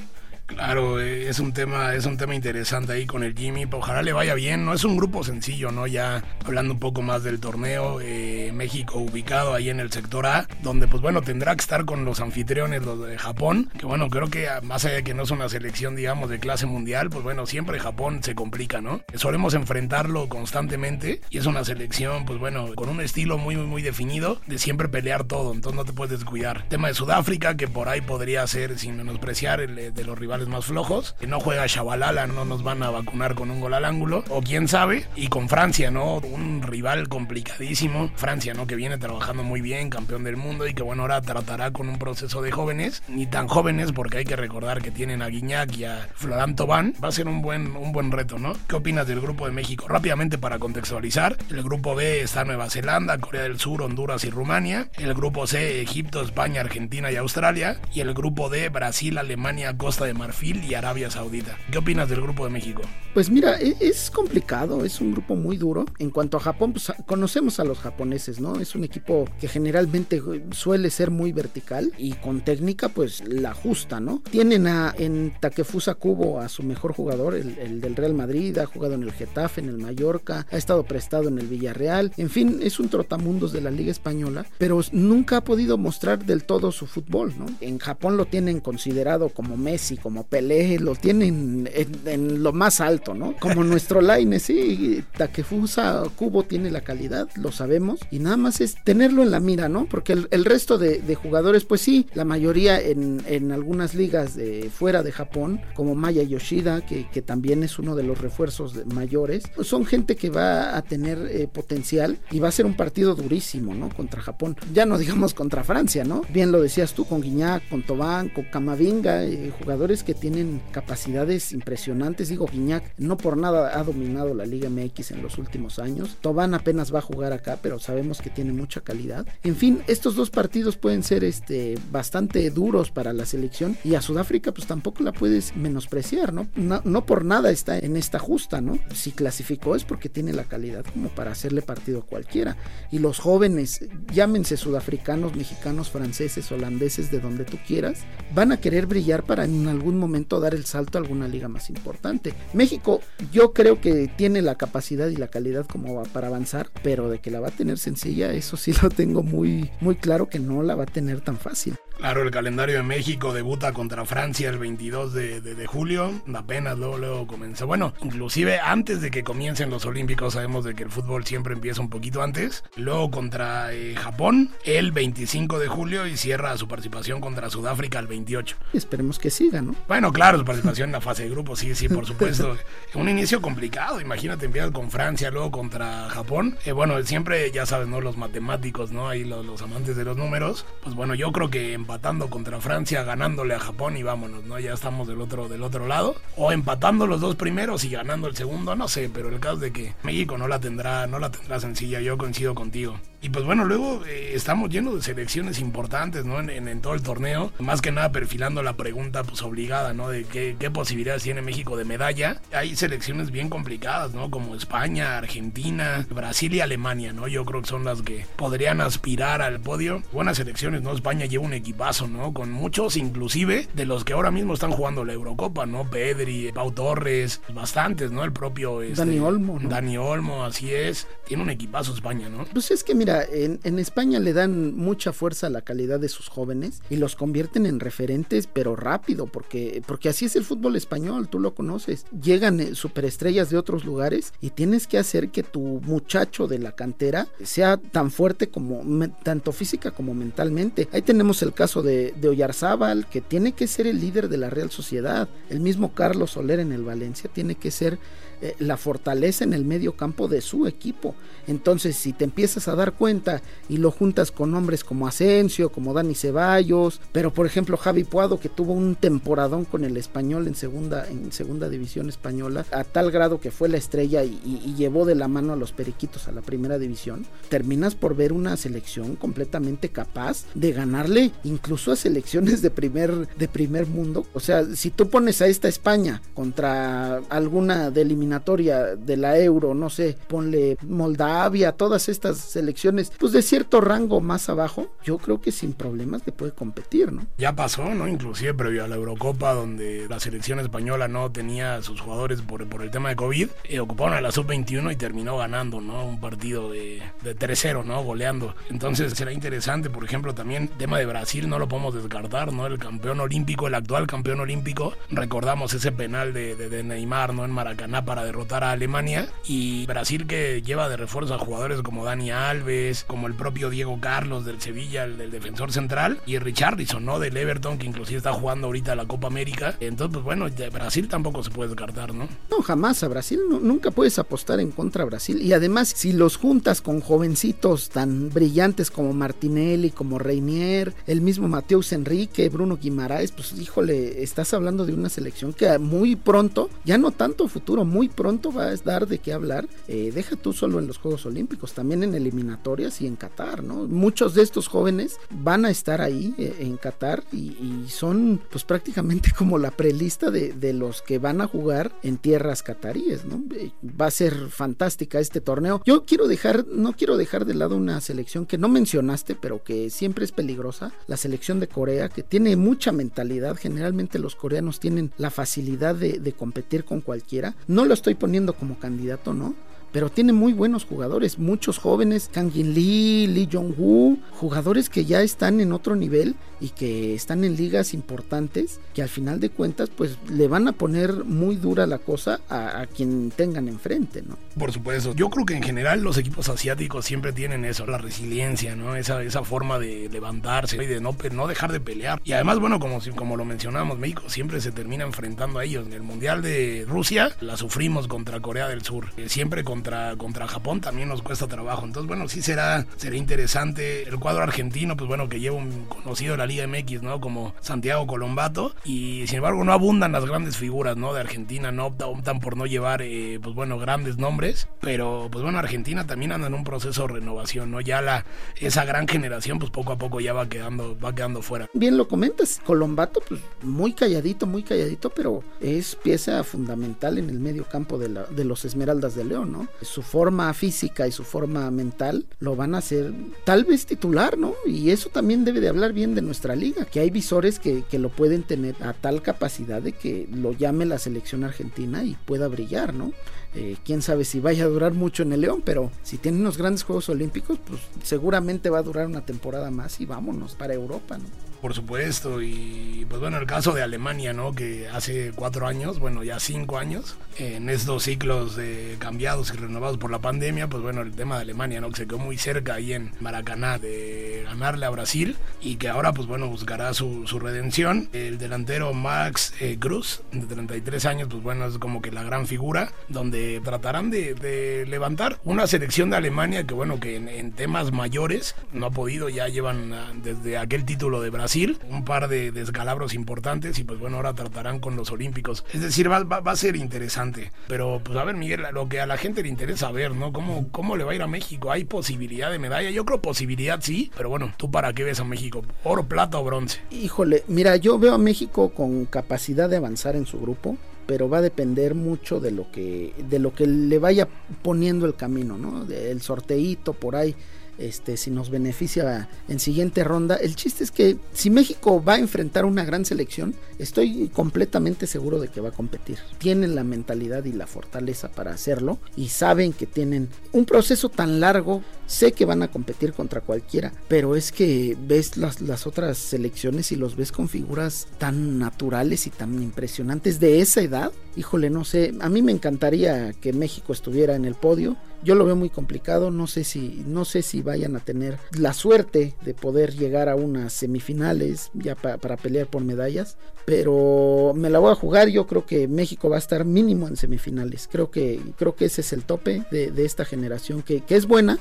Claro, 0.47 1.01
eh, 1.01 1.29
es 1.29 1.41
un 1.41 1.53
tema, 1.53 1.95
es 1.95 2.07
un 2.07 2.17
tema 2.17 2.35
interesante 2.35 2.93
ahí 2.93 3.05
con 3.05 3.25
el 3.25 3.37
Jimmy. 3.37 3.67
Ojalá 3.71 4.03
le 4.03 4.13
vaya 4.13 4.35
bien. 4.35 4.65
No 4.65 4.73
es 4.73 4.85
un 4.85 4.97
grupo 4.97 5.25
sencillo, 5.25 5.73
¿no? 5.73 5.87
Ya 5.87 6.23
hablando 6.45 6.75
un 6.75 6.81
poco 6.81 7.03
más 7.03 7.25
del 7.25 7.41
torneo, 7.41 8.01
eh, 8.01 8.53
México 8.55 8.99
ubicado 8.99 9.55
ahí 9.55 9.71
en 9.71 9.81
el 9.81 9.91
sector 9.91 10.25
A, 10.27 10.47
donde 10.63 10.87
pues 10.87 11.03
bueno, 11.03 11.21
tendrá 11.23 11.55
que 11.57 11.61
estar 11.61 11.85
con 11.85 12.05
los 12.05 12.21
anfitriones, 12.21 12.85
los 12.85 13.07
de 13.07 13.19
Japón, 13.19 13.71
que 13.77 13.87
bueno, 13.87 14.09
creo 14.09 14.29
que 14.29 14.49
más 14.63 14.85
allá 14.85 14.97
de 14.97 15.05
que 15.05 15.15
no 15.15 15.25
es 15.25 15.31
una 15.31 15.49
selección, 15.49 15.97
digamos, 15.97 16.31
de 16.31 16.39
clase 16.39 16.67
mundial, 16.67 17.11
pues 17.11 17.25
bueno, 17.25 17.47
siempre 17.47 17.81
Japón 17.81 18.23
se 18.23 18.35
complica, 18.35 18.81
¿no? 18.81 19.01
Solemos 19.15 19.55
enfrentarlo 19.55 20.29
constantemente 20.29 21.21
y 21.31 21.39
es 21.39 21.47
una 21.47 21.65
selección, 21.65 22.25
pues 22.25 22.39
bueno, 22.39 22.75
con 22.77 22.89
un 22.89 23.01
estilo 23.01 23.37
muy, 23.37 23.57
muy, 23.57 23.67
muy 23.67 23.83
definido 23.83 24.41
de 24.47 24.59
siempre 24.59 24.89
pelear 24.89 25.25
todo, 25.25 25.53
entonces 25.53 25.77
no 25.77 25.85
te 25.85 25.93
puedes 25.93 26.19
descuidar. 26.19 26.65
Tema 26.69 26.89
de 26.89 26.95
Sudáfrica, 26.95 27.57
que 27.57 27.67
por 27.67 27.89
ahí 27.89 28.01
podría 28.01 28.47
ser, 28.47 28.79
sin 28.79 28.97
menospreciar, 28.97 29.61
el 29.61 29.93
de 29.93 30.05
los 30.05 30.19
rivales 30.19 30.36
más 30.47 30.67
flojos. 30.67 31.15
Que 31.19 31.27
no 31.27 31.41
juega 31.41 31.67
Shabalala, 31.67 32.27
no 32.27 32.45
nos 32.45 32.63
van 32.63 32.83
a 32.83 32.91
vacunar 32.91 33.35
con 33.35 33.51
un 33.51 33.61
gol 33.61 33.75
al 33.75 33.85
ángulo. 33.85 34.25
O 34.29 34.43
quién 34.43 34.69
sabe. 34.69 35.07
Y 35.17 35.29
con 35.29 35.49
Francia, 35.49 35.91
¿no? 35.91 36.17
Un 36.17 36.63
rival 36.63 37.09
complicadísimo. 37.09 38.11
Francia, 38.17 38.55
¿no? 38.55 38.67
Que 38.67 38.77
viene 38.77 38.99
trabajando 38.99 39.43
muy 39.43 39.61
bien, 39.61 39.91
campeón 39.91 40.25
del 40.25 40.37
mundo 40.37 40.67
y 40.67 40.75
que 40.75 40.83
bueno, 40.83 41.03
ahora 41.03 41.23
tratará 41.23 41.71
con 41.71 41.89
un 41.89 41.99
proceso 41.99 42.43
de 42.43 42.53
jóvenes. 42.53 43.03
Ni 43.09 43.27
tan 43.27 43.49
jóvenes 43.49 43.93
porque 43.93 44.19
hay 44.19 44.25
que 44.25 44.37
recordar 44.37 44.83
que 44.83 44.91
tienen 44.91 45.23
a 45.23 45.29
Guiñac 45.29 45.77
y 45.77 45.85
a 45.85 46.09
Florán 46.15 46.57
Tobán. 46.57 46.95
Va 47.03 47.09
a 47.09 47.13
ser 47.13 47.29
un 47.29 47.43
buen, 47.43 47.77
un 47.77 47.93
buen 47.93 48.11
reto, 48.11 48.39
¿no? 48.39 48.53
¿Qué 48.69 48.77
opinas 48.77 49.07
del 49.07 49.21
grupo 49.21 49.47
de 49.47 49.53
México? 49.53 49.89
Rápidamente 49.89 50.39
para 50.39 50.59
contextualizar. 50.59 51.37
El 51.51 51.63
grupo 51.63 51.95
B 51.95 52.21
está 52.21 52.45
Nueva 52.45 52.71
Zelanda, 52.71 53.19
Corea 53.19 53.43
del 53.43 53.59
Sur, 53.59 53.83
Honduras 53.83 54.25
y 54.25 54.31
Rumania. 54.31 54.89
El 54.99 55.15
grupo 55.15 55.47
C, 55.47 55.81
Egipto, 55.81 56.23
España, 56.23 56.61
Argentina 56.61 57.11
y 57.11 57.17
Australia. 57.17 57.81
Y 57.93 58.01
el 58.01 58.15
grupo 58.15 58.49
D, 58.51 58.69
Brasil, 58.69 59.19
Alemania, 59.19 59.77
Costa 59.77 60.05
de 60.05 60.15
Marfil 60.27 60.65
y 60.65 60.75
Arabia 60.75 61.09
Saudita. 61.09 61.57
¿Qué 61.71 61.79
opinas 61.79 62.09
del 62.09 62.21
grupo 62.21 62.45
de 62.45 62.51
México? 62.51 62.83
Pues 63.15 63.31
mira, 63.31 63.61
e-, 63.61 63.77
es 63.79 64.11
complicado, 64.11 64.85
es 64.85 65.01
un 65.01 65.13
grupo 65.13 65.37
muy 65.37 65.57
duro. 65.57 65.87
En 66.01 66.11
cuanto 66.11 66.37
a 66.37 66.41
Japón, 66.41 66.73
pues 66.73 66.93
conocemos 67.07 67.61
a 67.61 67.65
los 67.65 67.79
japoneses, 67.79 68.41
¿no? 68.41 68.59
Es 68.59 68.75
un 68.75 68.83
equipo 68.83 69.27
que 69.41 69.47
generalmente 69.47 70.21
suele 70.51 70.91
ser 70.91 71.13
muy 71.13 71.31
vertical 71.31 71.93
y 71.97 72.15
con 72.15 72.41
técnica, 72.41 72.89
pues 72.89 73.23
la 73.25 73.55
justa, 73.55 74.01
¿no? 74.01 74.21
Tienen 74.29 74.67
a, 74.67 74.93
en 74.99 75.33
Takefusa 75.39 75.95
Kubo 75.95 76.41
a 76.41 76.49
su 76.49 76.65
mejor 76.65 76.93
jugador, 76.93 77.37
el, 77.37 77.57
el 77.59 77.81
del 77.81 77.95
Real 77.95 78.15
Madrid, 78.15 78.59
ha 78.59 78.67
jugado 78.67 78.95
en 78.95 79.05
el 79.05 79.13
Getafe, 79.13 79.61
en 79.61 79.69
el 79.69 79.79
Mallorca, 79.79 80.45
ha 80.51 80.57
estado 80.57 80.83
prestado 80.83 81.29
en 81.29 81.39
el 81.39 81.47
Villarreal. 81.47 82.13
En 82.17 82.31
fin, 82.31 82.59
es 82.65 82.81
un 82.81 82.89
trotamundos 82.89 83.53
de 83.53 83.61
la 83.61 83.71
Liga 83.71 83.93
Española, 83.93 84.45
pero 84.59 84.81
nunca 84.91 85.37
ha 85.37 85.45
podido 85.45 85.79
mostrar 85.79 86.25
del 86.25 86.43
todo 86.43 86.73
su 86.73 86.89
fútbol, 86.89 87.33
¿no? 87.39 87.47
En 87.61 87.79
Japón 87.79 88.17
lo 88.17 88.25
tienen 88.25 88.59
considerado 88.59 89.29
como 89.29 89.57
Messi, 89.57 89.97
como 89.97 90.16
Pelé, 90.25 90.79
lo 90.79 90.95
tienen 90.95 91.69
en, 91.73 92.43
lo 92.43 92.53
más 92.53 92.81
alto, 92.81 93.15
¿no? 93.15 93.35
Como 93.39 93.65
nuestro 93.65 94.01
line, 94.01 94.39
sí, 94.41 95.03
Takefusa 95.17 96.03
Kubo 96.17 96.45
tiene 96.45 96.71
la 96.71 96.81
calidad, 96.81 97.29
lo 97.37 97.53
sabemos, 97.53 98.01
y 98.11 98.19
nada 98.19 98.37
más 98.37 98.61
es 98.61 98.77
tenerlo 98.85 99.23
en 99.23 99.31
la 99.31 99.41
mira, 99.41 99.69
¿no? 99.69 99.87
Porque 99.87 100.13
el, 100.13 100.45
resto 100.45 100.79
de, 100.79 101.15
jugadores, 101.15 101.65
pues 101.65 101.81
sí, 101.81 102.07
la 102.15 102.25
mayoría 102.25 102.81
en, 102.81 103.53
algunas 103.53 103.95
ligas 103.95 104.35
de 104.35 104.71
fuera 104.71 105.03
de 105.03 105.13
Japón, 105.13 105.61
como 105.75 105.95
Maya 105.95 106.23
Yoshida, 106.23 106.85
que, 106.85 107.07
también 107.27 107.63
es 107.63 107.79
uno 107.79 107.97
de 107.97 108.03
los 108.03 108.21
refuerzos 108.21 108.87
mayores, 108.87 109.45
pues 109.55 109.67
son 109.67 109.85
gente 109.85 110.17
que 110.17 110.31
va 110.31 110.77
a 110.77 110.83
tener 110.83 111.19
eh, 111.31 111.49
potencial 111.49 112.19
y 112.31 112.39
va 112.39 112.49
a 112.49 112.53
ser 112.53 112.67
un 112.67 112.75
partido 112.75 113.15
durísimo, 113.15 113.75
¿no? 113.75 113.89
Contra 113.89 114.21
Japón. 114.21 114.57
Ya 114.73 114.87
no 114.87 114.99
digamos 114.99 115.35
contra 115.35 115.65
Francia, 115.65 116.05
¿no? 116.05 116.23
Bien 116.33 116.53
lo 116.53 116.61
decías 116.61 116.93
tú 116.93 117.05
con 117.05 117.21
Guiñac, 117.21 117.69
con 117.69 117.83
Tobán, 117.83 118.29
con 118.29 118.45
Camavinga, 118.45 119.25
eh, 119.25 119.53
jugadores 119.59 120.03
que 120.07 120.15
tienen 120.15 120.63
capacidades 120.71 121.53
impresionantes. 121.53 122.29
Digo, 122.29 122.47
Guiñac 122.47 122.95
no 122.97 123.17
por 123.17 123.37
nada 123.37 123.79
ha 123.79 123.83
dominado 123.83 124.33
la 124.35 124.47
Liga 124.47 124.71
MX 124.71 125.11
en 125.11 125.23
los 125.23 125.37
últimos 125.37 125.79
años. 125.79 126.17
Tobán 126.21 126.55
apenas 126.55 126.95
va 126.95 127.01
a 127.01 127.03
jugar 127.03 127.33
acá, 127.33 127.59
pero 127.61 127.79
sabemos 127.79 128.23
que 128.23 128.31
tiene 128.31 128.53
mucha 128.53 128.81
calidad. 128.81 129.27
En 129.43 129.57
fin, 129.57 129.83
estos 129.89 130.15
dos 130.15 130.31
partidos 130.31 130.77
pueden 130.77 131.03
ser 131.03 131.25
este, 131.25 131.77
bastante 131.91 132.49
duros 132.51 132.91
para 132.91 133.13
la 133.13 133.27
selección 133.27 133.77
y 133.85 133.97
a 133.97 134.01
Sudáfrica 134.01 134.53
pues 134.53 134.67
tampoco 134.67 135.03
la 135.03 135.13
puedes 135.13 135.57
menospreciar, 135.57 136.33
¿no? 136.33 136.47
No, 136.57 137.05
por 137.05 137.25
nada 137.25 137.51
está 137.51 137.79
en 137.79 137.97
esta 137.97 138.21
justa, 138.21 138.61
¿no? 138.61 138.79
Si 138.95 139.11
clasificó 139.11 139.75
es 139.75 139.85
porque 139.85 140.09
tiene 140.09 140.33
la 140.33 140.45
calidad 140.45 140.85
como 140.85 141.09
para 141.09 141.33
hacerle 141.33 141.63
partido 141.63 142.01
a 142.01 142.07
cualquiera. 142.07 142.57
Y 142.93 143.01
los 143.01 143.19
jóvenes, 143.19 143.85
llámense 144.13 144.57
sudafricanos, 144.57 145.35
mexicanos, 145.35 145.91
franceses, 145.91 146.53
holandeses, 146.53 147.11
de 147.11 147.19
donde 147.19 147.45
tú 147.45 147.59
quieras, 147.67 148.05
van 148.35 148.53
a 148.53 148.61
querer 148.61 148.87
brillar 148.87 149.25
para 149.25 149.45
en 149.45 149.67
algún 149.67 149.96
momento 149.99 150.41
dar 150.41 150.55
el 150.55 150.65
salto 150.65 150.99
a 150.99 151.01
alguna 151.01 151.29
liga 151.29 151.49
más 151.49 151.71
importante. 151.71 152.35
México, 152.53 153.01
yo 153.33 153.53
creo 153.53 153.81
que 153.81 154.11
tiene 154.17 154.43
la 154.43 154.57
capacidad 154.57 155.09
y 155.09 155.17
la 155.17 155.29
calidad 155.29 155.67
como 155.67 156.03
para 156.05 156.29
avanzar, 156.29 156.71
pero 156.83 157.09
de 157.09 157.21
que 157.21 157.31
la 157.31 157.41
va 157.41 157.49
a 157.49 157.53
tener 157.53 157.79
sencilla, 157.79 158.33
eso 158.33 158.57
sí 158.57 158.73
lo 158.83 158.91
tengo 158.91 159.23
muy, 159.23 159.71
muy 159.81 159.97
claro 159.97 160.29
que 160.29 160.39
no 160.39 160.63
la 160.63 160.75
va 160.75 160.85
a 160.85 160.87
tener 160.87 161.21
tan 161.21 161.37
fácil. 161.37 161.77
Claro, 161.99 162.23
el 162.23 162.31
calendario 162.31 162.77
de 162.77 162.83
México 162.83 163.33
debuta 163.33 163.73
contra 163.73 164.05
Francia 164.05 164.51
el 164.51 164.59
22 164.59 165.15
de, 165.15 165.41
de, 165.41 165.67
julio, 165.67 166.13
apenas 166.35 166.79
luego, 166.79 166.99
luego 166.99 167.27
comienza. 167.27 167.65
Bueno, 167.65 167.95
inclusive 168.03 168.61
antes 168.61 169.01
de 169.01 169.11
que 169.11 169.25
comiencen 169.25 169.71
los 169.71 169.87
Olímpicos 169.87 170.35
sabemos 170.35 170.65
de 170.65 170.75
que 170.75 170.83
el 170.83 170.91
fútbol 170.91 171.25
siempre 171.25 171.55
empieza 171.55 171.81
un 171.81 171.89
poquito 171.89 172.23
antes. 172.23 172.65
Luego 172.77 173.11
contra 173.11 173.73
eh, 173.73 173.95
Japón 173.97 174.51
el 174.65 174.93
25 174.93 175.59
de 175.59 175.69
julio 175.69 176.07
y 176.07 176.17
cierra 176.17 176.57
su 176.59 176.69
participación 176.69 177.21
contra 177.21 177.49
Sudáfrica 177.49 177.99
el 177.99 178.07
28. 178.07 178.57
Esperemos 178.75 179.19
que 179.19 179.31
siga, 179.31 179.63
¿no? 179.63 179.75
Bueno, 179.89 180.13
claro, 180.13 180.39
su 180.39 180.45
participación 180.45 180.91
en 180.91 180.93
la 180.93 181.01
fase 181.01 181.25
de 181.25 181.31
grupo, 181.31 181.57
sí, 181.57 181.75
sí, 181.75 181.89
por 181.89 182.05
supuesto. 182.07 182.57
un 182.95 183.09
inicio 183.09 183.41
complicado, 183.41 184.01
imagínate, 184.01 184.47
empiezas 184.47 184.71
con 184.71 184.91
Francia, 184.91 185.31
luego 185.31 185.51
contra 185.51 186.11
Japón. 186.11 186.59
Eh, 186.67 186.73
bueno, 186.73 187.03
siempre, 187.05 187.51
ya 187.51 187.65
sabes, 187.65 187.89
¿no? 187.89 188.03
Los 188.03 188.19
matemáticos, 188.19 188.93
¿no? 188.93 189.09
Ahí 189.09 189.25
los, 189.25 189.47
los 189.47 189.63
amantes 189.63 189.97
de 189.97 190.05
los 190.05 190.17
números. 190.17 190.67
Pues 190.83 190.95
bueno, 190.95 191.15
yo 191.15 191.33
creo 191.33 191.49
que 191.49 191.86
empatando 191.87 192.29
contra 192.29 192.61
Francia, 192.61 193.05
ganándole 193.05 193.55
a 193.55 193.61
Japón 193.61 193.97
y 193.97 194.03
vámonos, 194.03 194.43
¿no? 194.43 194.59
Ya 194.59 194.73
estamos 194.73 195.07
del 195.07 195.21
otro, 195.21 195.49
del 195.49 195.63
otro 195.63 195.87
lado. 195.87 196.17
O 196.37 196.51
empatando 196.51 197.07
los 197.07 197.21
dos 197.21 197.37
primeros 197.37 197.85
y 197.85 197.91
ganando 197.91 198.27
el 198.27 198.35
segundo, 198.35 198.75
no 198.75 198.89
sé, 198.89 199.09
pero 199.09 199.29
el 199.29 199.39
caso 199.39 199.59
de 199.59 199.73
que 199.73 199.95
México 200.03 200.37
no 200.37 200.49
la 200.49 200.59
tendrá, 200.59 201.07
no 201.07 201.21
la 201.21 201.31
tendrá 201.31 201.61
sencilla, 201.61 202.01
yo 202.01 202.19
coincido 202.19 202.57
contigo. 202.57 202.99
Y 203.27 203.29
pues 203.29 203.45
bueno, 203.45 203.65
luego 203.65 204.05
eh, 204.07 204.35
estamos 204.35 204.71
llenos 204.71 204.95
de 204.95 205.03
selecciones 205.03 205.59
importantes, 205.59 206.25
¿no? 206.25 206.39
En, 206.39 206.81
todo 206.81 206.95
el 206.95 207.03
torneo. 207.03 207.51
Más 207.59 207.83
que 207.83 207.91
nada 207.91 208.13
perfilando 208.13 208.63
la 208.63 208.77
pregunta, 208.77 209.25
pues 209.25 209.43
obligada, 209.43 209.93
¿no? 209.95 210.11
De 210.11 210.23
qué, 210.23 210.55
qué, 210.57 210.71
posibilidades 210.71 211.25
tiene 211.25 211.43
México 211.43 211.77
de 211.77 211.85
medalla. 211.85 212.41
Hay 212.53 212.77
selecciones 212.77 213.33
bien 213.33 213.49
complicadas, 213.49 214.15
¿no? 214.15 214.31
Como 214.31 214.55
España, 214.55 215.19
Argentina, 215.19 216.07
Brasil 216.09 216.55
y 216.55 216.61
Alemania, 216.61 217.13
¿no? 217.13 217.27
Yo 217.27 217.45
creo 217.45 217.63
que 217.63 217.69
son 217.69 217.85
las 217.85 218.01
que 218.03 218.27
podrían 218.37 218.81
aspirar 218.81 219.43
al 219.43 219.59
podio. 219.59 220.05
Buenas 220.13 220.37
selecciones, 220.37 220.83
¿no? 220.83 220.93
España 220.93 221.27
lleva 221.27 221.47
un 221.47 221.55
equipazo, 221.55 222.07
¿no? 222.07 222.33
Con 222.33 222.53
muchos, 222.53 222.97
inclusive, 222.97 223.67
de 223.75 223.87
los 223.87 224.05
que 224.05 224.13
ahora 224.13 224.31
mismo 224.31 224.55
están 224.55 224.71
jugando 224.71 225.05
la 225.05 225.15
Eurocopa, 225.15 225.67
¿no? 225.67 225.91
Pedri, 225.91 226.53
Pau 226.53 226.71
Torres, 226.71 227.41
bastantes, 227.53 228.13
¿no? 228.13 228.23
El 228.23 228.33
propio... 228.33 228.83
Este, 228.83 229.05
Dani 229.05 229.19
Olmo, 229.19 229.59
¿no? 229.59 229.69
Dani 229.69 229.99
Olmo, 229.99 230.45
así 230.45 230.73
es. 230.73 231.09
Tiene 231.27 231.43
un 231.43 231.51
equipazo 231.51 231.93
España, 231.93 232.29
¿no? 232.29 232.45
Pues 232.45 232.71
es 232.71 232.85
que 232.85 232.95
mira, 232.95 233.16
en, 233.23 233.79
España 233.79 234.19
le 234.21 234.33
dan 234.33 234.75
mucha 234.75 235.13
fuerza 235.13 235.47
a 235.47 235.51
la 235.51 235.63
calidad 235.63 236.01
de 236.01 236.09
sus 236.09 236.29
jóvenes 236.29 236.83
y 236.91 236.97
los 236.97 237.17
convierten 237.17 237.67
en 237.67 237.81
referentes, 237.81 238.47
pero 238.47 238.77
rápido, 238.77 239.27
porque, 239.27 239.83
porque 239.87 240.09
así 240.09 240.25
es 240.25 240.37
el 240.37 240.45
fútbol 240.45 240.77
español, 240.77 241.29
tú 241.29 241.39
lo 241.39 241.55
conoces. 241.55 242.07
Llegan 242.23 242.61
eh, 242.61 242.75
superestrellas 242.75 243.51
de 243.51 243.59
otros 243.59 243.85
lugares 243.85 244.33
y 244.41 244.51
tienes 244.51 244.87
que 244.87 244.99
hacer 244.99 245.31
que 245.31 245.43
tu 245.43 245.61
muchacho 245.61 246.47
de 246.47 246.59
la 246.59 246.73
cantera 246.73 247.29
sea 247.43 247.77
tan 247.77 248.11
fuerte 248.11 248.49
como, 248.49 248.83
tanto 249.23 249.53
física 249.53 249.91
como 249.91 250.15
mentalmente. 250.15 250.89
Ahí 250.93 251.03
tenemos 251.03 251.43
el 251.43 251.53
caso 251.53 251.83
de, 251.83 252.15
de 252.21 252.29
Oyarzábal, 252.29 253.07
que 253.09 253.21
tiene 253.21 253.53
que 253.53 253.67
ser 253.67 253.87
el 253.87 254.01
líder 254.01 254.29
de 254.29 254.39
la 254.39 254.51
Real 254.51 254.71
Sociedad. 254.71 255.29
El 255.51 255.61
mismo 255.61 255.93
Carlos 255.93 256.33
Soler 256.33 256.61
en 256.61 256.73
el 256.73 256.83
Valencia 256.83 257.31
tiene 257.33 257.55
que 257.55 257.71
ser 257.71 257.99
eh, 258.41 258.55
la 258.59 258.77
fortaleza 258.77 259.45
en 259.45 259.53
el 259.53 259.65
medio 259.65 259.97
campo 259.97 260.29
de 260.29 260.41
su 260.41 260.67
equipo. 260.67 261.15
Entonces, 261.47 261.97
si 261.97 262.13
te 262.13 262.25
empiezas 262.25 262.69
a 262.69 262.75
dar 262.75 262.93
cuenta 262.93 263.43
y 263.69 263.79
lo 263.79 263.91
juntas 263.91 264.33
con 264.33 264.55
hombres 264.55 264.85
como 264.85 265.07
Asensio, 265.07 265.71
como 265.71 265.95
Dani 265.95 266.15
Ceballos, 266.15 267.01
pero 267.13 267.33
por 267.33 267.47
ejemplo 267.47 267.77
Javi 267.77 268.05
Puado 268.05 268.39
que 268.41 268.49
tuvo 268.49 268.73
un 268.73 268.97
temporadón 268.97 269.65
con 269.65 269.85
el 269.85 269.97
español 269.97 270.47
en 270.47 270.55
segunda, 270.55 271.07
en 271.09 271.33
segunda 271.33 271.69
división 271.69 272.09
española, 272.09 272.67
a 272.73 272.85
tal 272.85 273.11
grado 273.11 273.41
que 273.41 273.51
fue 273.51 273.69
la 273.69 273.77
estrella 273.77 274.25
y, 274.25 274.75
llevó 274.77 275.07
de 275.07 275.15
la 275.15 275.27
mano 275.27 275.55
a 275.55 275.57
los 275.57 275.73
periquitos 275.73 276.29
a 276.29 276.33
la 276.33 276.43
primera 276.43 276.79
división, 276.79 277.25
terminas 277.49 277.95
por 277.95 278.15
ver 278.15 278.35
una 278.35 278.59
selección 278.59 279.17
completamente 279.17 279.89
capaz 279.89 280.45
de 280.55 280.73
ganarle 280.73 281.33
incluso 281.45 281.93
a 281.93 281.97
selecciones 281.97 282.61
de 282.61 282.71
primer, 282.71 283.29
de 283.37 283.49
primer 283.49 283.87
mundo. 283.87 284.27
O 284.35 284.41
sea, 284.41 284.65
si 284.75 284.91
tú 284.91 285.09
pones 285.09 285.41
a 285.41 285.47
esta 285.47 285.69
España 285.69 286.21
contra 286.35 287.23
alguna 287.31 287.91
de 287.91 288.05
de 288.31 289.17
la 289.17 289.39
Euro, 289.39 289.75
no 289.75 289.91
sé, 289.91 290.17
ponle 290.29 290.77
Moldavia, 290.83 291.73
todas 291.73 292.09
estas 292.09 292.39
selecciones, 292.39 293.13
pues 293.19 293.33
de 293.33 293.43
cierto 293.43 293.81
rango 293.81 294.21
más 294.21 294.49
abajo, 294.49 294.89
yo 295.05 295.19
creo 295.19 295.41
que 295.41 295.53
sin 295.53 295.73
problemas 295.73 296.23
le 296.27 296.33
puede 296.33 296.53
competir, 296.53 297.13
¿no? 297.13 297.27
Ya 297.39 297.55
pasó, 297.55 297.95
¿no? 297.95 298.09
Inclusive 298.09 298.55
previo 298.55 298.85
a 298.85 298.89
la 298.89 298.97
Eurocopa, 298.97 299.53
donde 299.53 300.07
la 300.09 300.21
selección 300.21 300.61
española 300.61 301.09
no 301.09 301.31
tenía 301.31 301.83
sus 301.83 302.01
jugadores 302.01 302.43
por, 302.43 302.67
por 302.67 302.83
el 302.83 302.91
tema 302.91 303.11
de 303.11 303.17
COVID, 303.17 303.49
eh, 303.65 303.81
ocuparon 303.81 304.15
a 304.15 304.21
la 304.21 304.33
sub-21 304.33 304.93
y 304.93 304.97
terminó 304.97 305.39
ganando, 305.39 305.81
¿no? 305.81 306.05
Un 306.05 306.21
partido 306.21 306.71
de, 306.71 307.03
de 307.23 307.37
3-0, 307.37 307.85
¿no? 307.85 308.03
Goleando. 308.03 308.55
Entonces 308.71 309.13
será 309.15 309.33
interesante, 309.33 309.91
por 309.91 310.05
ejemplo, 310.05 310.35
también 310.35 310.69
tema 310.69 310.99
de 310.99 311.07
Brasil, 311.07 311.49
no 311.49 311.59
lo 311.59 311.69
podemos 311.69 311.95
descartar, 311.95 312.53
¿no? 312.53 312.67
El 312.67 312.79
campeón 312.79 313.21
olímpico, 313.21 313.67
el 313.67 313.75
actual 313.75 314.07
campeón 314.07 314.41
olímpico, 314.41 314.95
recordamos 315.11 315.73
ese 315.75 315.93
penal 315.93 316.33
de, 316.33 316.57
de, 316.57 316.69
de 316.69 316.83
Neymar, 316.83 317.35
¿no? 317.35 317.45
En 317.45 317.51
Maracaná 317.51 318.05
derrotar 318.25 318.65
a 318.65 318.73
Alemania 318.73 319.29
y 319.47 319.87
Brasil 319.87 320.27
que 320.27 320.63
lleva 320.63 320.89
de 320.89 320.97
refuerzo 320.97 321.35
a 321.35 321.39
jugadores 321.39 321.83
como 321.83 322.05
Dani 322.05 322.31
Alves, 322.31 323.05
como 323.05 323.27
el 323.27 323.35
propio 323.35 323.71
Diego 323.71 323.99
Carlos 324.01 324.45
del 324.45 324.61
Sevilla, 324.61 325.05
el 325.05 325.31
defensor 325.31 325.73
central, 325.73 326.21
y 326.27 326.39
Richardson, 326.39 327.05
¿no? 327.05 327.19
Del 327.19 327.37
Everton, 327.37 327.79
que 327.79 327.87
inclusive 327.87 328.19
está 328.19 328.33
jugando 328.33 328.67
ahorita 328.67 328.95
la 328.95 329.07
Copa 329.07 329.27
América. 329.27 329.77
Entonces, 329.81 330.15
pues 330.15 330.25
bueno, 330.25 330.47
Brasil 330.73 331.09
tampoco 331.09 331.43
se 331.43 331.51
puede 331.51 331.71
descartar, 331.71 332.15
¿no? 332.15 332.29
No, 332.51 332.63
jamás 332.63 333.03
a 333.03 333.09
Brasil, 333.09 333.41
nunca 333.49 333.91
puedes 333.91 334.19
apostar 334.19 334.61
en 334.61 334.71
contra 334.71 335.05
de 335.05 335.11
Brasil. 335.11 335.41
Y 335.43 335.53
además, 335.53 335.93
si 335.95 336.13
los 336.13 336.37
juntas 336.37 336.81
con 336.81 337.01
jovencitos 337.01 337.91
tan 337.91 338.31
brillantes 338.31 338.91
como 338.91 339.13
Martinelli, 339.13 339.91
como 339.91 340.19
Reinier, 340.19 340.95
el 341.07 341.21
mismo 341.21 341.49
Mateus 341.49 341.93
Enrique, 341.93 342.49
Bruno 342.49 342.77
Guimaraes, 342.77 343.33
pues 343.33 343.53
híjole, 343.59 344.23
estás 344.23 344.53
hablando 344.55 344.87
de 344.87 344.95
una 344.95 345.09
selección 345.09 345.53
que 345.53 345.79
muy 345.79 346.17
pronto, 346.17 346.71
ya 346.85 346.99
no 346.99 347.11
tanto 347.11 347.49
futuro, 347.49 347.85
muy 347.85 348.06
pronto 348.09 348.53
va 348.53 348.65
a 348.65 348.77
dar 348.77 349.07
de 349.07 349.19
qué 349.19 349.33
hablar. 349.33 349.69
Eh, 349.89 350.13
deja 350.15 350.37
tú 350.37 350.53
solo 350.53 350.79
en 350.79 350.87
los 350.87 350.99
Juegos 350.99 351.27
Olímpicos, 351.27 351.73
también 351.73 352.03
en 352.03 352.15
eliminatorias 352.15 353.01
y 353.01 353.07
en 353.07 353.17
Qatar, 353.17 353.63
¿no? 353.63 353.87
Muchos 353.87 354.35
de 354.35 354.43
estos 354.43 354.69
jóvenes 354.69 355.19
van 355.31 355.65
a 355.65 355.71
estar 355.71 356.01
ahí 356.01 356.35
eh, 356.39 356.57
en 356.61 356.77
Qatar 356.77 357.25
y, 357.33 357.55
son 357.89 358.41
pues 358.51 358.65
prácticamente 358.65 359.31
como 359.39 359.59
la 359.59 359.71
prelista 359.71 360.31
de, 360.31 360.53
de, 360.53 360.73
los 360.73 361.03
que 361.03 361.19
van 361.19 361.41
a 361.41 361.47
jugar 361.47 361.93
en 362.03 362.19
tierras 362.19 362.63
cataríes, 362.63 363.25
¿no? 363.25 363.43
Eh, 363.55 363.71
va 364.01 364.07
a 364.07 364.11
ser 364.11 364.49
fantástica 364.51 365.21
este 365.21 365.41
torneo. 365.41 365.83
Yo 365.85 366.05
quiero 366.05 366.27
dejar, 366.27 366.67
no 366.67 366.93
quiero 366.93 367.17
dejar 367.17 367.45
de 367.45 367.55
lado 367.55 367.77
una 367.77 368.01
selección 368.01 368.47
que 368.47 368.59
no 368.59 368.69
mencionaste, 368.69 369.35
pero 369.35 369.63
que 369.63 369.91
siempre 369.91 370.25
es 370.25 370.33
peligrosa, 370.33 370.93
la 371.07 371.17
selección 371.17 371.61
de 371.61 371.69
Corea, 371.69 372.09
que 372.09 372.23
tiene 372.23 372.57
mucha 372.57 372.93
mentalidad. 372.93 373.57
Generalmente 373.57 374.19
los 374.19 374.35
coreanos 374.35 374.81
tienen 374.81 375.13
la 375.17 375.31
facilidad 375.31 375.95
de, 375.95 376.19
de 376.19 376.33
competir 376.33 376.85
con 376.85 377.01
cualquiera. 377.01 377.55
No 377.67 377.85
lo 377.85 377.95
estoy 377.97 378.15
poniendo 378.15 378.53
como 378.55 378.79
candidato, 378.79 379.35
¿no? 379.35 379.55
Pero 379.97 380.11
tiene 380.11 380.35
muy 380.35 380.53
buenos 380.53 380.85
jugadores, 380.85 381.39
muchos 381.39 381.79
jóvenes, 381.79 382.29
Kang 382.31 382.55
In 382.55 382.75
Lee, 382.75 383.27
Lee 383.29 383.49
Jong-woo, 383.51 384.19
jugadores 384.33 384.91
que 384.91 385.07
ya 385.07 385.23
están 385.23 385.59
en 385.59 385.73
otro 385.73 385.97
nivel 385.97 386.37
y 386.61 386.71
que 386.71 387.15
están 387.15 387.45
en 387.45 387.57
ligas 387.57 387.95
importantes, 387.95 388.81
que 388.95 389.03
al 389.03 389.09
final 389.09 389.41
de 389.41 389.51
cuentas 389.51 389.91
pues 389.91 390.19
le 390.31 390.49
van 390.49 390.69
a 390.69 390.73
poner 390.73 391.25
muy 391.25 391.57
dura 391.57 391.87
la 391.87 391.99
cosa 391.99 392.41
a, 392.49 392.87
quien 392.87 393.31
tengan 393.31 393.69
enfrente, 393.69 394.23
¿no? 394.23 394.39
Por 394.59 394.73
supuesto, 394.73 395.15
yo 395.15 395.29
creo 395.29 395.45
que 395.45 395.55
en 395.55 395.63
general 395.63 396.03
los 396.03 396.17
equipos 396.17 396.49
asiáticos 396.49 397.05
siempre 397.05 397.33
tienen 397.33 397.65
eso, 397.65 397.87
la 397.87 397.99
resiliencia, 397.99 398.77
¿no? 398.77 398.97
Esa, 398.97 399.23
esa 399.23 399.45
forma 399.45 399.79
de 399.79 400.09
levantarse 400.11 400.83
y 400.83 400.87
de 400.87 401.01
no, 401.01 401.17
no 401.33 401.47
dejar 401.47 401.73
de 401.73 401.81
pelear. 401.81 402.21
Y 402.25 402.33
además, 402.33 402.59
bueno, 402.59 402.81
como, 402.81 403.01
como 403.15 403.37
lo 403.37 403.45
mencionamos, 403.45 403.99
México 403.99 404.23
siempre 404.29 404.61
se 404.61 404.73
termina 404.73 405.05
enfrentando 405.05 405.59
a 405.59 405.65
ellos. 405.65 405.87
En 405.87 405.93
el 405.93 406.03
Mundial 406.03 406.43
de 406.43 406.85
Rusia 406.89 407.31
la 407.41 407.57
sufrimos 407.57 408.09
contra 408.09 408.41
Corea 408.41 408.69
del 408.69 408.83
Sur, 408.83 409.09
eh, 409.17 409.29
siempre 409.29 409.65
contra, 409.65 409.86
contra 410.19 410.47
Japón 410.49 410.81
también 410.81 411.09
nos 411.09 411.23
cuesta 411.23 411.47
trabajo. 411.47 411.85
Entonces, 411.85 412.09
bueno, 412.09 412.29
sí 412.29 412.43
será, 412.43 412.87
será 412.97 413.17
interesante. 413.17 414.09
El 414.09 414.19
cuadro 414.19 414.43
argentino, 414.43 414.97
pues 414.97 415.09
bueno, 415.09 415.29
que 415.29 415.41
lleva 415.41 415.57
un 415.57 415.87
conocido 415.87 416.37
la 416.37 416.47
Liga 416.47 416.67
MX, 416.67 417.03
¿no? 417.03 417.21
Como 417.21 417.55
Santiago 417.61 418.07
Colombato. 418.07 418.75
Y 418.85 419.27
sin 419.27 419.37
embargo, 419.37 419.65
no 419.65 419.73
abundan 419.73 420.13
las 420.13 420.27
grandes 420.27 420.57
figuras, 420.57 420.97
¿no? 420.97 421.15
De 421.15 421.21
Argentina, 421.21 421.73
no 421.73 421.87
optan, 421.87 422.41
por 422.41 422.57
no 422.57 422.67
llevar, 422.67 423.03
eh, 423.03 423.39
pues 423.43 423.55
bueno, 423.55 423.79
grandes 423.79 424.19
nombres. 424.19 424.69
Pero, 424.81 425.29
pues 425.31 425.43
bueno, 425.43 425.59
Argentina 425.59 426.07
también 426.07 426.33
anda 426.33 426.49
en 426.49 426.55
un 426.55 426.65
proceso 426.65 427.07
de 427.07 427.15
renovación, 427.15 427.71
¿no? 427.71 427.81
Ya 427.81 428.03
la, 428.03 428.25
esa 428.61 428.85
gran 428.85 429.07
generación, 429.07 429.59
pues 429.59 429.71
poco 429.71 429.93
a 429.93 429.99
poco 429.99 430.21
ya 430.21 430.33
va 430.33 430.49
quedando, 430.49 430.99
va 430.99 431.15
quedando 431.15 431.43
fuera. 431.43 431.69
Bien 431.75 431.97
lo 431.97 432.09
comentas, 432.09 432.61
Colombato, 432.65 433.21
pues 433.27 433.41
muy 433.63 433.93
calladito, 433.93 434.47
muy 434.47 434.63
calladito, 434.63 435.11
pero 435.11 435.43
es 435.61 435.97
pieza 435.97 436.43
fundamental 436.45 437.19
en 437.19 437.31
el 437.31 437.39
medio 437.39 437.65
campo 437.65 437.99
de, 437.99 438.09
la, 438.09 438.25
de 438.25 438.45
los 438.45 438.65
Esmeraldas 438.65 439.15
de 439.15 439.25
León, 439.25 439.53
¿no? 439.53 439.69
Su 439.83 440.03
forma 440.03 440.53
física 440.55 441.07
y 441.07 441.13
su 441.13 441.25
forma 441.25 441.71
mental, 441.71 442.27
lo 442.39 442.57
van 442.57 442.75
a 442.75 442.79
hacer 442.79 443.13
tal 443.45 443.65
vez 443.65 443.87
titular, 443.87 444.39
¿no? 444.39 444.55
Y 444.67 444.91
eso 444.91 445.09
también 445.11 445.45
debe 445.45 445.61
de 445.61 445.69
hablar 445.69 445.93
bien 445.93 446.15
de 446.15 446.23
nuestra 446.23 446.57
liga, 446.57 446.85
que 446.85 447.01
hay 447.01 447.11
visores 447.11 447.59
que, 447.59 447.85
que 447.89 447.99
lo 447.99 448.09
pueden 448.09 448.43
tener 448.43 448.77
a 448.83 448.93
tal 448.93 449.23
capacidad 449.23 449.83
de 449.83 449.93
que 449.93 450.29
lo 450.33 450.53
llame 450.53 450.87
la 450.87 450.99
selección 450.99 451.45
argentina 451.45 452.05
y 452.05 452.17
pueda 452.25 452.49
brillar, 452.49 452.95
¿no? 452.95 453.13
Eh, 453.55 453.77
quién 453.85 454.03
sabe 454.03 454.25
si 454.25 454.39
vaya 454.39 454.65
a 454.65 454.69
durar 454.69 454.93
mucho 454.93 455.23
en 455.23 455.33
el 455.33 455.41
León, 455.41 455.63
pero 455.65 455.91
si 456.03 456.19
tiene 456.19 456.39
unos 456.39 456.59
grandes 456.59 456.83
Juegos 456.83 457.09
Olímpicos, 457.09 457.59
pues 457.67 457.81
seguramente 458.03 458.69
va 458.69 458.81
a 458.81 458.83
durar 458.83 459.07
una 459.07 459.25
temporada 459.25 459.71
más 459.71 459.99
y 460.01 460.05
vámonos 460.05 460.55
para 460.55 460.75
Europa, 460.75 461.17
¿no? 461.17 461.25
Por 461.67 461.75
supuesto, 461.75 462.41
y 462.43 463.05
pues 463.09 463.21
bueno, 463.21 463.39
el 463.39 463.47
caso 463.47 463.73
de 463.73 463.83
Alemania, 463.83 464.33
¿no? 464.33 464.53
Que 464.53 464.89
hace 464.89 465.33
cuatro 465.35 465.67
años, 465.67 465.99
bueno, 465.99 466.23
ya 466.23 466.39
cinco 466.39 466.79
años, 466.79 467.17
en 467.39 467.69
estos 467.71 468.05
ciclos 468.05 468.55
de 468.55 468.95
cambiados 469.01 469.53
y 469.53 469.57
renovados 469.57 469.99
por 469.99 470.13
la 470.13 470.21
pandemia, 470.21 470.69
pues 470.69 470.81
bueno, 470.81 471.03
el 471.03 471.11
tema 471.17 471.35
de 471.35 471.43
Alemania, 471.43 471.81
¿no? 471.81 471.91
Que 471.91 471.97
se 471.97 472.07
quedó 472.07 472.19
muy 472.19 472.39
cerca 472.39 472.75
ahí 472.75 472.93
en 472.93 473.11
Maracaná 473.19 473.79
de 473.79 474.45
ganarle 474.45 474.87
a 474.87 474.91
Brasil 474.91 475.37
y 475.61 475.75
que 475.75 475.89
ahora, 475.89 476.13
pues 476.13 476.29
bueno, 476.29 476.47
buscará 476.47 476.95
su, 476.95 477.25
redención. 477.41 478.11
El 478.13 478.39
delantero 478.39 478.93
Max 478.93 479.53
eh, 479.59 479.77
Cruz, 479.81 480.23
de 480.31 480.47
33 480.47 481.05
años, 481.07 481.29
pues 481.29 481.43
bueno, 481.43 481.67
es 481.67 481.79
como 481.79 482.01
que 482.01 482.13
la 482.13 482.23
gran 482.23 482.47
figura, 482.47 482.93
donde 483.09 483.61
tratarán 483.65 484.11
de, 484.11 484.85
levantar 484.87 485.41
una 485.43 485.67
selección 485.67 486.11
de 486.11 486.17
Alemania 486.17 486.65
que 486.65 486.75
bueno, 486.75 487.01
que 487.01 487.17
en, 487.17 487.29
en 487.29 487.51
temas 487.51 487.91
mayores 487.91 488.55
no 488.73 488.87
ha 488.87 488.91
podido, 488.91 489.29
ya 489.29 489.49
llevan 489.49 489.93
ah, 489.93 490.13
desde 490.23 490.59
aquel 490.59 490.85
título 490.85 491.21
de 491.21 491.31
Brasil 491.31 491.56
un 491.65 492.05
par 492.05 492.29
de 492.29 492.53
descalabros 492.53 493.15
importantes 493.15 493.79
y 493.79 493.85
pues 493.85 493.99
bueno, 493.99 494.17
ahora 494.17 494.35
tratarán 494.35 494.79
con 494.79 494.97
los 494.97 495.11
Olímpicos. 495.11 495.65
Es 495.73 495.81
decir, 495.81 496.11
va, 496.11 496.23
va, 496.23 496.53
a 496.53 496.57
ser 496.57 496.77
interesante. 496.77 497.51
Pero 497.67 498.01
pues 498.05 498.19
a 498.19 498.25
ver, 498.25 498.37
Miguel, 498.37 498.63
lo 498.73 498.89
que 498.89 499.01
a 499.01 499.07
la 499.07 499.17
gente 499.17 499.43
le 499.43 499.49
interesa 499.49 499.91
ver, 499.91 500.15
¿no? 500.15 500.33
¿Cómo, 500.33 500.69
¿Cómo 500.71 500.97
le 500.97 501.05
va 501.05 501.13
a 501.13 501.15
ir 501.15 501.23
a 501.23 501.27
México? 501.27 501.73
¿Hay 501.73 501.85
posibilidad 501.85 502.51
de 502.51 502.59
medalla? 502.59 502.91
Yo 502.91 503.05
creo 503.05 503.23
posibilidad 503.23 503.81
sí, 503.81 504.11
pero 504.17 504.29
bueno, 504.29 504.53
¿tú 504.57 504.71
para 504.71 504.93
qué 504.93 505.05
ves 505.05 505.21
a 505.21 505.25
México? 505.25 505.63
¿Oro, 505.85 506.05
plata 506.05 506.39
o 506.39 506.45
bronce? 506.45 506.81
Híjole, 506.91 507.45
mira, 507.49 507.77
yo 507.77 507.99
veo 507.99 508.15
a 508.15 508.19
México 508.19 508.71
con 508.71 509.07
capacidad 509.07 509.69
de 509.69 509.77
avanzar 509.77 510.17
en 510.17 510.27
su 510.27 510.39
grupo 510.39 510.77
pero 511.07 511.29
va 511.29 511.39
a 511.39 511.43
depender 511.43 511.95
mucho 511.95 512.41
de 512.41 512.51
lo 512.51 512.71
que 512.73 513.15
de 513.31 513.39
lo 513.39 513.55
que 513.55 513.65
le 513.65 513.99
vaya 514.01 514.27
poniendo 514.63 515.07
el 515.07 515.15
camino, 515.15 515.57
¿no? 515.57 515.87
El 515.89 516.21
sorteito 516.21 516.95
por 516.95 517.15
ahí 517.15 517.37
este, 517.79 518.17
si 518.17 518.31
nos 518.31 518.51
beneficia 518.51 519.29
en 519.49 519.61
siguiente 519.61 520.05
ronda. 520.05 520.37
El 520.37 520.57
chiste 520.57 520.85
es 520.85 520.91
que 520.91 521.19
si 521.33 521.51
México 521.51 522.03
va 522.03 522.15
a 522.15 522.19
enfrentar 522.19 522.65
una 522.65 522.85
gran 522.85 523.05
selección, 523.05 523.55
estoy 523.79 524.29
completamente 524.29 525.07
seguro 525.07 525.41
de 525.41 525.49
que 525.49 525.61
va 525.61 525.71
a 525.71 525.73
competir. 525.73 526.19
Tienen 526.39 526.75
la 526.75 526.85
mentalidad 526.85 527.45
y 527.45 527.53
la 527.53 527.67
fortaleza 527.67 528.31
para 528.31 528.53
hacerlo 528.53 528.99
y 529.17 529.29
saben 529.29 529.73
que 529.73 529.87
tienen 529.87 530.29
un 530.53 530.65
proceso 530.65 531.09
tan 531.09 531.41
largo. 531.41 531.83
Sé 532.07 532.33
que 532.33 532.45
van 532.45 532.63
a 532.63 532.71
competir 532.71 533.13
contra 533.13 533.41
cualquiera, 533.41 533.93
pero 534.09 534.37
es 534.37 534.53
que 534.53 534.97
ves 535.07 535.37
las, 535.37 535.61
las 535.61 535.87
otras 535.87 536.19
selecciones 536.19 536.93
y 536.93 536.97
los 536.97 537.17
ves 537.17 537.33
con 537.33 537.49
figuras 537.49 538.09
tan 538.19 538.59
naturales 538.59 539.27
y 539.27 539.31
tan 539.31 539.63
impresionantes 539.63 540.41
de 540.41 540.61
esa 540.61 540.83
edad. 540.83 541.13
Híjole, 541.37 541.69
no 541.71 541.85
sé, 541.85 542.15
a 542.21 542.29
mí 542.29 542.43
me 542.43 542.53
encantaría 542.53 543.33
que 543.33 543.53
México 543.53 543.93
estuviera 543.93 544.37
en 544.37 544.45
el 544.45 544.55
podio 544.55 544.97
yo 545.23 545.35
lo 545.35 545.45
veo 545.45 545.57
muy 545.57 545.71
complicado, 545.71 546.31
no 546.31 546.47
sé 546.47 546.65
si 546.65 547.03
no 547.07 547.25
sé 547.25 547.43
si 547.43 547.63
vayan 547.63 547.97
a 547.97 548.01
tener 548.01 548.39
la 548.57 548.73
suerte 548.73 549.35
de 549.45 549.55
poder 549.55 549.95
llegar 549.95 550.29
a 550.29 550.37
unas 550.37 550.73
semifinales 550.73 551.71
ya 551.75 551.95
para 551.97 552.37
pelear 552.37 552.69
por 552.69 552.85
medallas, 552.85 553.37
pero 553.65 554.53
me 554.55 554.71
la 554.71 554.79
voy 554.79 554.93
a 554.93 554.95
jugar, 554.95 555.29
yo 555.29 555.47
creo 555.47 555.67
que 555.67 555.89
México 555.89 556.29
va 556.29 556.37
a 556.37 556.39
estar 556.39 556.65
mínimo 556.65 557.09
en 557.09 557.17
semifinales. 557.17 557.89
Creo 557.91 558.11
que 558.11 558.41
creo 558.57 558.77
que 558.77 558.85
ese 558.85 559.01
es 559.01 559.13
el 559.13 559.25
tope 559.25 559.65
de, 559.71 560.05
esta 560.05 560.25
generación 560.25 560.83
que, 560.83 561.01
que 561.01 561.17
es 561.17 561.27
buena, 561.27 561.59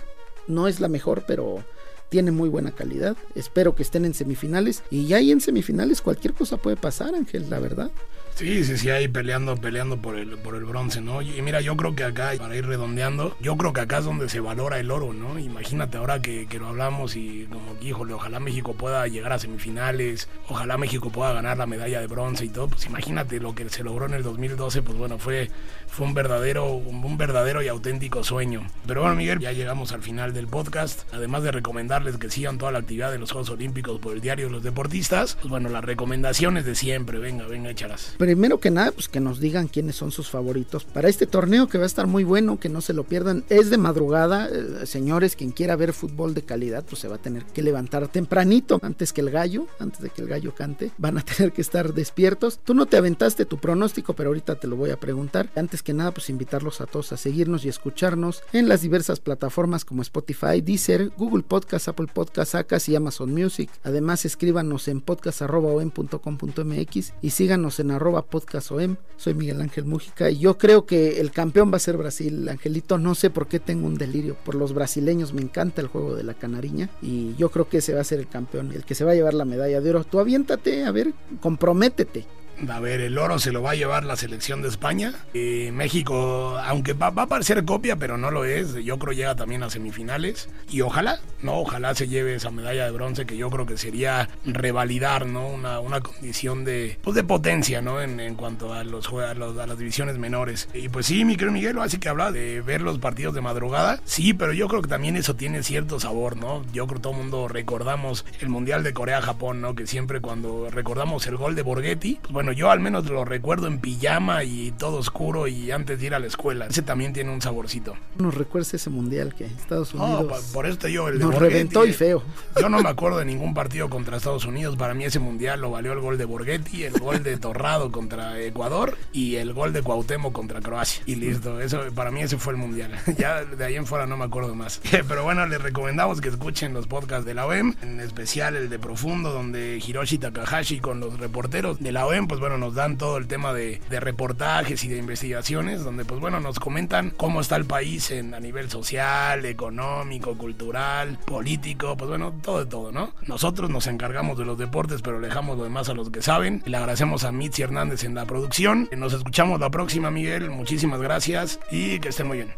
no 0.48 0.68
es 0.68 0.80
la 0.80 0.88
mejor, 0.88 1.24
pero 1.28 1.64
tiene 2.10 2.32
muy 2.32 2.50
buena 2.50 2.72
calidad. 2.72 3.18
Espero 3.36 3.76
que 3.76 3.84
estén 3.84 4.06
en 4.06 4.14
semifinales 4.14 4.84
y 4.90 5.08
ya 5.08 5.18
en 5.32 5.42
semifinales 5.42 6.02
cualquier 6.02 6.34
cosa 6.34 6.58
puede 6.58 6.78
pasar, 6.78 7.16
Ángel, 7.16 7.50
la 7.50 7.60
verdad. 7.60 7.92
Sí, 8.36 8.66
sí, 8.66 8.78
sí, 8.78 8.90
ahí 8.90 9.08
peleando, 9.08 9.56
peleando 9.56 9.96
por 9.96 10.18
el, 10.18 10.32
por 10.38 10.56
el 10.56 10.66
bronce, 10.66 11.00
¿no? 11.00 11.22
Y 11.22 11.42
mira, 11.42 11.62
yo 11.62 11.78
creo 11.78 11.96
que 11.96 12.04
acá, 12.04 12.34
para 12.38 12.54
ir 12.54 12.66
redondeando, 12.66 13.38
yo 13.40 13.56
creo 13.56 13.72
que 13.72 13.80
acá 13.80 14.00
es 14.00 14.04
donde 14.04 14.28
se 14.28 14.42
valora 14.42 14.78
el 14.78 14.92
oro, 14.92 15.14
¿no? 15.14 15.40
Imagínate 15.40 15.98
ahora 15.98 16.22
que, 16.22 16.46
que 16.46 16.60
lo 16.60 16.68
hablamos 16.68 17.16
y 17.16 17.48
como 17.50 17.78
híjole, 17.82 18.14
ojalá 18.14 18.42
México 18.42 18.74
pueda 18.74 19.08
llegar 19.08 19.32
a 19.32 19.40
semifinales, 19.40 20.28
ojalá 20.50 20.78
México 20.78 21.12
pueda 21.12 21.32
ganar 21.32 21.58
la 21.58 21.66
medalla 21.66 22.02
de 22.02 22.08
bronce 22.08 22.44
y 22.44 22.50
todo, 22.50 22.68
pues 22.68 22.86
imagínate 22.88 23.40
lo 23.40 23.56
que 23.56 23.70
se 23.70 23.86
logró 23.86 24.06
en 24.06 24.14
el 24.14 24.24
2012, 24.24 24.82
pues 24.82 24.98
bueno, 24.98 25.18
fue, 25.18 25.50
fue 25.88 26.06
un 26.06 26.14
verdadero, 26.14 26.74
un 26.74 27.18
verdadero 27.18 27.62
y 27.62 27.70
auténtico 27.70 28.26
sueño. 28.26 28.68
Pero 28.86 29.00
bueno, 29.00 29.16
Miguel, 29.16 29.40
ya 29.40 29.54
llegamos 29.54 29.94
al 29.94 30.02
final 30.02 30.34
del 30.34 30.48
podcast. 30.48 31.04
Además 31.14 31.44
de 31.44 31.54
recomendarles 31.54 32.18
que 32.18 32.30
sigan 32.30 32.58
toda 32.58 32.74
la 32.74 32.80
actividad 32.80 33.14
de 33.14 33.18
los 33.18 33.32
Juegos 33.32 33.50
Olímpicos 33.50 34.02
por 34.02 34.14
el 34.14 34.20
diario 34.20 34.48
de 34.48 34.52
los 34.52 34.64
deportistas, 34.64 35.36
pues 35.36 35.48
bueno, 35.48 35.70
las 35.70 35.86
recomendaciones 35.86 36.66
de 36.66 36.76
siempre, 36.76 37.18
venga, 37.18 37.48
venga, 37.48 37.70
échalas 37.70 38.18
primero 38.26 38.60
que 38.60 38.72
nada, 38.72 38.92
pues 38.92 39.08
que 39.08 39.20
nos 39.20 39.40
digan 39.40 39.68
quiénes 39.68 39.98
son 39.98 40.12
sus 40.12 40.32
favoritos 40.32 40.84
para 40.84 41.10
este 41.10 41.28
torneo 41.28 41.68
que 41.68 41.78
va 41.78 41.84
a 41.84 41.86
estar 41.86 42.08
muy 42.08 42.24
bueno, 42.24 42.60
que 42.60 42.70
no 42.70 42.82
se 42.82 42.92
lo 42.92 43.04
pierdan. 43.04 43.44
Es 43.50 43.70
de 43.70 43.78
madrugada, 43.78 44.50
eh, 44.50 44.88
señores, 44.88 45.36
quien 45.36 45.52
quiera 45.52 45.76
ver 45.76 45.94
fútbol 45.94 46.34
de 46.34 46.42
calidad, 46.42 46.84
pues 46.90 47.02
se 47.02 47.08
va 47.08 47.18
a 47.18 47.22
tener 47.22 47.46
que 47.46 47.62
levantar 47.62 48.08
tempranito 48.08 48.80
antes 48.82 49.14
que 49.14 49.22
el 49.22 49.30
gallo, 49.30 49.68
antes 49.78 50.02
de 50.02 50.10
que 50.10 50.24
el 50.24 50.28
gallo 50.28 50.56
cante. 50.56 50.92
Van 50.98 51.20
a 51.20 51.22
tener 51.22 51.52
que 51.52 51.62
estar 51.62 51.94
despiertos. 51.94 52.58
Tú 52.64 52.74
no 52.74 52.88
te 52.88 52.98
aventaste 52.98 53.46
tu 53.46 53.60
pronóstico, 53.60 54.16
pero 54.16 54.30
ahorita 54.30 54.56
te 54.56 54.66
lo 54.66 54.76
voy 54.76 54.90
a 54.90 55.00
preguntar. 55.00 55.52
Antes 55.56 55.84
que 55.84 55.94
nada, 55.94 56.12
pues 56.12 56.32
invitarlos 56.32 56.82
a 56.82 56.88
todos 56.88 57.12
a 57.12 57.18
seguirnos 57.18 57.64
y 57.64 57.70
escucharnos 57.70 58.42
en 58.54 58.68
las 58.68 58.82
diversas 58.82 59.20
plataformas 59.20 59.86
como 59.86 60.02
Spotify, 60.02 60.62
Deezer, 60.62 61.12
Google 61.16 61.44
Podcast, 61.44 61.90
Apple 61.90 62.08
Podcast, 62.12 62.56
Acas 62.56 62.90
y 62.90 62.96
Amazon 62.96 63.32
Music. 63.32 63.70
Además, 63.84 64.26
escríbanos 64.26 64.88
en 64.88 65.02
podcast.com.mx 65.02 67.14
y 67.22 67.30
síganos 67.30 67.80
en 67.80 67.92
arroba 67.92 68.15
podcast 68.24 68.72
OEM. 68.72 68.98
Soy 69.18 69.34
Miguel 69.34 69.62
Ángel 69.62 69.86
Mújica 69.86 70.30
y 70.30 70.40
yo 70.40 70.58
creo 70.58 70.86
que 70.86 71.20
el 71.20 71.32
campeón 71.32 71.72
va 71.72 71.78
a 71.78 71.80
ser 71.80 71.98
Brasil. 71.98 72.48
Angelito, 72.50 72.98
no 72.98 73.16
sé 73.16 73.30
por 73.30 73.48
qué 73.48 73.60
tengo 73.60 73.88
un 73.88 73.98
delirio 73.98 74.36
por 74.44 74.56
los 74.56 74.74
brasileños. 74.74 75.34
Me 75.34 75.42
encanta 75.42 75.82
el 75.82 75.88
juego 75.88 76.16
de 76.16 76.24
la 76.24 76.34
canariña 76.34 76.90
y 77.02 77.36
yo 77.36 77.50
creo 77.50 77.70
que 77.70 77.78
ese 77.78 77.94
va 77.94 78.02
a 78.02 78.06
ser 78.06 78.20
el 78.20 78.28
campeón, 78.28 78.72
el 78.74 78.84
que 78.84 78.96
se 78.96 79.06
va 79.06 79.12
a 79.12 79.16
llevar 79.16 79.34
la 79.34 79.46
medalla 79.46 79.82
de 79.82 79.90
oro. 79.90 80.04
Tú 80.04 80.20
aviéntate, 80.20 80.86
a 80.86 80.92
ver, 80.92 81.14
comprométete. 81.42 82.26
A 82.70 82.80
ver, 82.80 83.02
el 83.02 83.18
oro 83.18 83.38
se 83.40 83.52
lo 83.52 83.62
va 83.62 83.72
a 83.72 83.76
llevar 83.76 84.06
la 84.06 84.16
selección 84.16 84.62
de 84.62 84.70
España. 84.70 85.14
Eh, 85.34 85.72
México, 85.74 86.58
aunque 86.64 86.94
va, 86.94 87.08
a 87.08 87.28
parecer 87.28 87.66
copia, 87.66 87.98
pero 87.98 88.18
no 88.18 88.32
lo 88.32 88.46
es. 88.46 88.76
Yo 88.76 88.98
creo 88.98 89.14
llega 89.14 89.36
también 89.36 89.64
a 89.64 89.70
semifinales. 89.70 90.50
Y 90.70 90.82
ojalá, 90.82 91.20
no, 91.42 91.60
ojalá 91.60 91.94
se 91.96 92.08
lleve 92.08 92.36
esa 92.36 92.52
medalla 92.52 92.86
de 92.86 92.92
bronce 92.92 93.26
que 93.26 93.38
yo 93.38 93.50
creo 93.50 93.66
que 93.66 93.78
sería 93.78 94.30
revalidar, 94.46 95.26
¿no? 95.26 95.48
Una, 95.48 95.80
una 95.80 96.02
condición 96.02 96.64
de, 96.64 96.98
pues 97.02 97.16
de 97.16 97.24
potencia, 97.24 97.82
¿no? 97.82 98.02
En, 98.02 98.36
cuanto 98.36 98.74
a 98.74 98.84
los, 98.84 99.08
a, 99.10 99.34
los, 99.34 99.58
a 99.58 99.68
las 99.68 99.78
divisiones 99.78 100.18
menores. 100.18 100.70
Y 100.74 100.90
pues 100.90 101.06
sí, 101.06 101.26
mi 101.26 101.36
querido 101.36 101.54
Miguel, 101.54 101.78
así 101.80 101.98
que 102.00 102.10
habla 102.10 102.32
de 102.32 102.62
ver 102.62 102.82
los 102.82 103.00
partidos 103.00 103.36
de 103.36 103.42
madrugada. 103.42 104.00
Sí, 104.06 104.34
pero 104.34 104.54
yo 104.54 104.68
creo 104.68 104.82
que 104.82 104.88
también 104.88 105.16
eso 105.16 105.36
tiene 105.36 105.62
cierto 105.64 106.00
sabor, 106.00 106.38
¿no? 106.38 106.64
Yo 106.74 106.88
creo 106.88 106.98
que 106.98 107.04
todo 107.04 107.14
el 107.14 107.20
mundo 107.20 107.48
recordamos 107.48 108.26
el 108.40 108.50
Mundial 108.50 108.84
de 108.84 108.94
Corea-Japón, 108.94 109.62
¿no? 109.62 109.76
Que 109.76 109.88
siempre 109.88 110.22
cuando 110.22 110.70
recordamos 110.70 111.28
el 111.28 111.38
gol 111.38 111.56
de 111.56 111.62
Borghetti, 111.62 112.20
pues 112.22 112.34
bueno, 112.34 112.45
bueno, 112.46 112.60
yo 112.60 112.70
al 112.70 112.80
menos 112.80 113.10
lo 113.10 113.26
recuerdo 113.26 113.66
en 113.66 113.80
pijama 113.80 114.44
y 114.44 114.72
todo 114.78 114.98
oscuro 114.98 115.48
y 115.48 115.72
antes 115.72 116.00
de 116.00 116.06
ir 116.06 116.14
a 116.14 116.20
la 116.20 116.28
escuela. 116.28 116.68
Ese 116.68 116.84
también 116.84 117.12
tiene 117.12 117.32
un 117.32 117.42
saborcito. 117.42 117.96
Nos 118.20 118.36
recuerda 118.36 118.70
ese 118.74 118.92
mundial 118.92 119.34
que 119.34 119.46
Estados 119.46 119.96
Unidos. 119.96 120.28
No, 120.30 120.54
por 120.54 120.68
esto 120.68 120.88
yo 120.88 121.08
el 121.08 121.18
nos 121.18 121.34
reventó 121.34 121.88
y 121.88 121.94
feo. 121.94 122.22
Yo 122.62 122.70
no 122.70 122.82
me 122.82 122.90
acuerdo 122.90 123.18
de 123.18 123.26
ningún 123.26 123.56
partido 123.56 123.90
contra 123.90 124.18
Estados 124.18 124.46
Unidos. 124.46 124.76
Para 124.76 124.94
mí 124.94 125.06
ese 125.06 125.18
mundial 125.18 125.60
lo 125.60 125.72
valió 125.72 125.92
el 125.94 126.00
gol 126.00 126.20
de 126.20 126.26
Borghetti, 126.26 126.84
el 126.84 126.94
gol 126.94 127.24
de 127.24 127.38
Torrado 127.38 127.92
contra 127.92 128.40
Ecuador 128.40 128.96
y 129.12 129.38
el 129.38 129.54
gol 129.54 129.74
de 129.74 129.82
Cuauhtémoc 129.82 130.32
contra 130.32 130.62
Croacia. 130.62 131.02
Y 131.08 131.16
listo, 131.16 131.60
eso 131.60 131.82
para 131.96 132.12
mí 132.12 132.22
ese 132.22 132.38
fue 132.38 132.54
el 132.54 132.60
mundial. 132.60 132.92
Ya 133.18 133.44
de 133.44 133.64
ahí 133.64 133.76
en 133.76 133.88
fuera 133.88 134.06
no 134.06 134.18
me 134.18 134.26
acuerdo 134.26 134.54
más. 134.56 134.82
Pero 135.08 135.24
bueno, 135.24 135.48
les 135.48 135.62
recomendamos 135.62 136.22
que 136.22 136.30
escuchen 136.30 136.74
los 136.74 136.86
podcasts 136.86 137.26
de 137.26 137.34
la 137.34 137.46
OEM, 137.48 137.74
en 137.82 138.00
especial 138.02 138.56
el 138.56 138.70
de 138.70 138.78
Profundo, 138.78 139.32
donde 139.32 139.82
Hiroshi 139.86 140.18
Takahashi 140.18 140.80
con 140.80 141.00
los 141.00 141.20
reporteros 141.20 141.80
de 141.80 141.92
la 141.92 142.06
OEM 142.06 142.28
pues 142.36 142.42
bueno, 142.42 142.58
nos 142.58 142.76
dan 142.76 142.98
todo 142.98 143.16
el 143.16 143.28
tema 143.28 143.54
de, 143.54 143.80
reportajes 143.90 144.84
y 144.84 144.90
de 144.90 144.98
investigaciones, 144.98 145.86
donde 145.86 146.04
pues 146.04 146.20
bueno, 146.20 146.42
nos 146.42 146.60
comentan 146.60 147.12
cómo 147.12 147.40
está 147.40 147.56
el 147.56 147.64
país 147.64 148.12
en, 148.12 148.34
a 148.34 148.42
nivel 148.42 148.70
social, 148.70 149.46
económico, 149.46 150.38
cultural, 150.38 151.18
político, 151.26 151.96
pues 151.96 152.10
bueno, 152.10 152.34
todo 152.42 152.60
de 152.60 152.66
todo, 152.66 152.92
¿no? 152.92 153.14
Nosotros 153.26 153.70
nos 153.70 153.88
encargamos 153.88 154.38
de 154.38 154.44
los 154.44 154.58
deportes, 154.58 155.02
pero 155.02 155.22
dejamos 155.22 155.58
lo 155.58 155.64
demás 155.64 155.88
a 155.88 155.94
los 155.94 156.10
que 156.10 156.22
saben. 156.22 156.62
Le 156.66 156.76
agradecemos 156.76 157.24
a 157.24 157.32
Mitzi 157.32 157.62
Hernández 157.62 158.04
en 158.04 158.16
la 158.16 158.26
producción. 158.26 158.90
Nos 158.98 159.14
escuchamos 159.14 159.62
la 159.62 159.70
próxima, 159.70 160.12
Miguel. 160.12 160.50
Muchísimas 160.50 161.00
gracias 161.00 161.62
y 161.72 162.00
que 162.00 162.10
estén 162.10 162.28
muy 162.28 162.40
bien. 162.40 162.52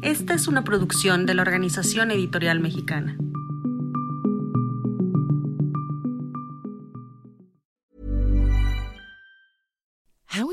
Esta 0.00 0.32
es 0.32 0.48
una 0.48 0.64
producción 0.64 1.26
de 1.26 1.34
la 1.34 1.42
Organización 1.42 2.12
Editorial 2.12 2.60
Mexicana. 2.60 3.18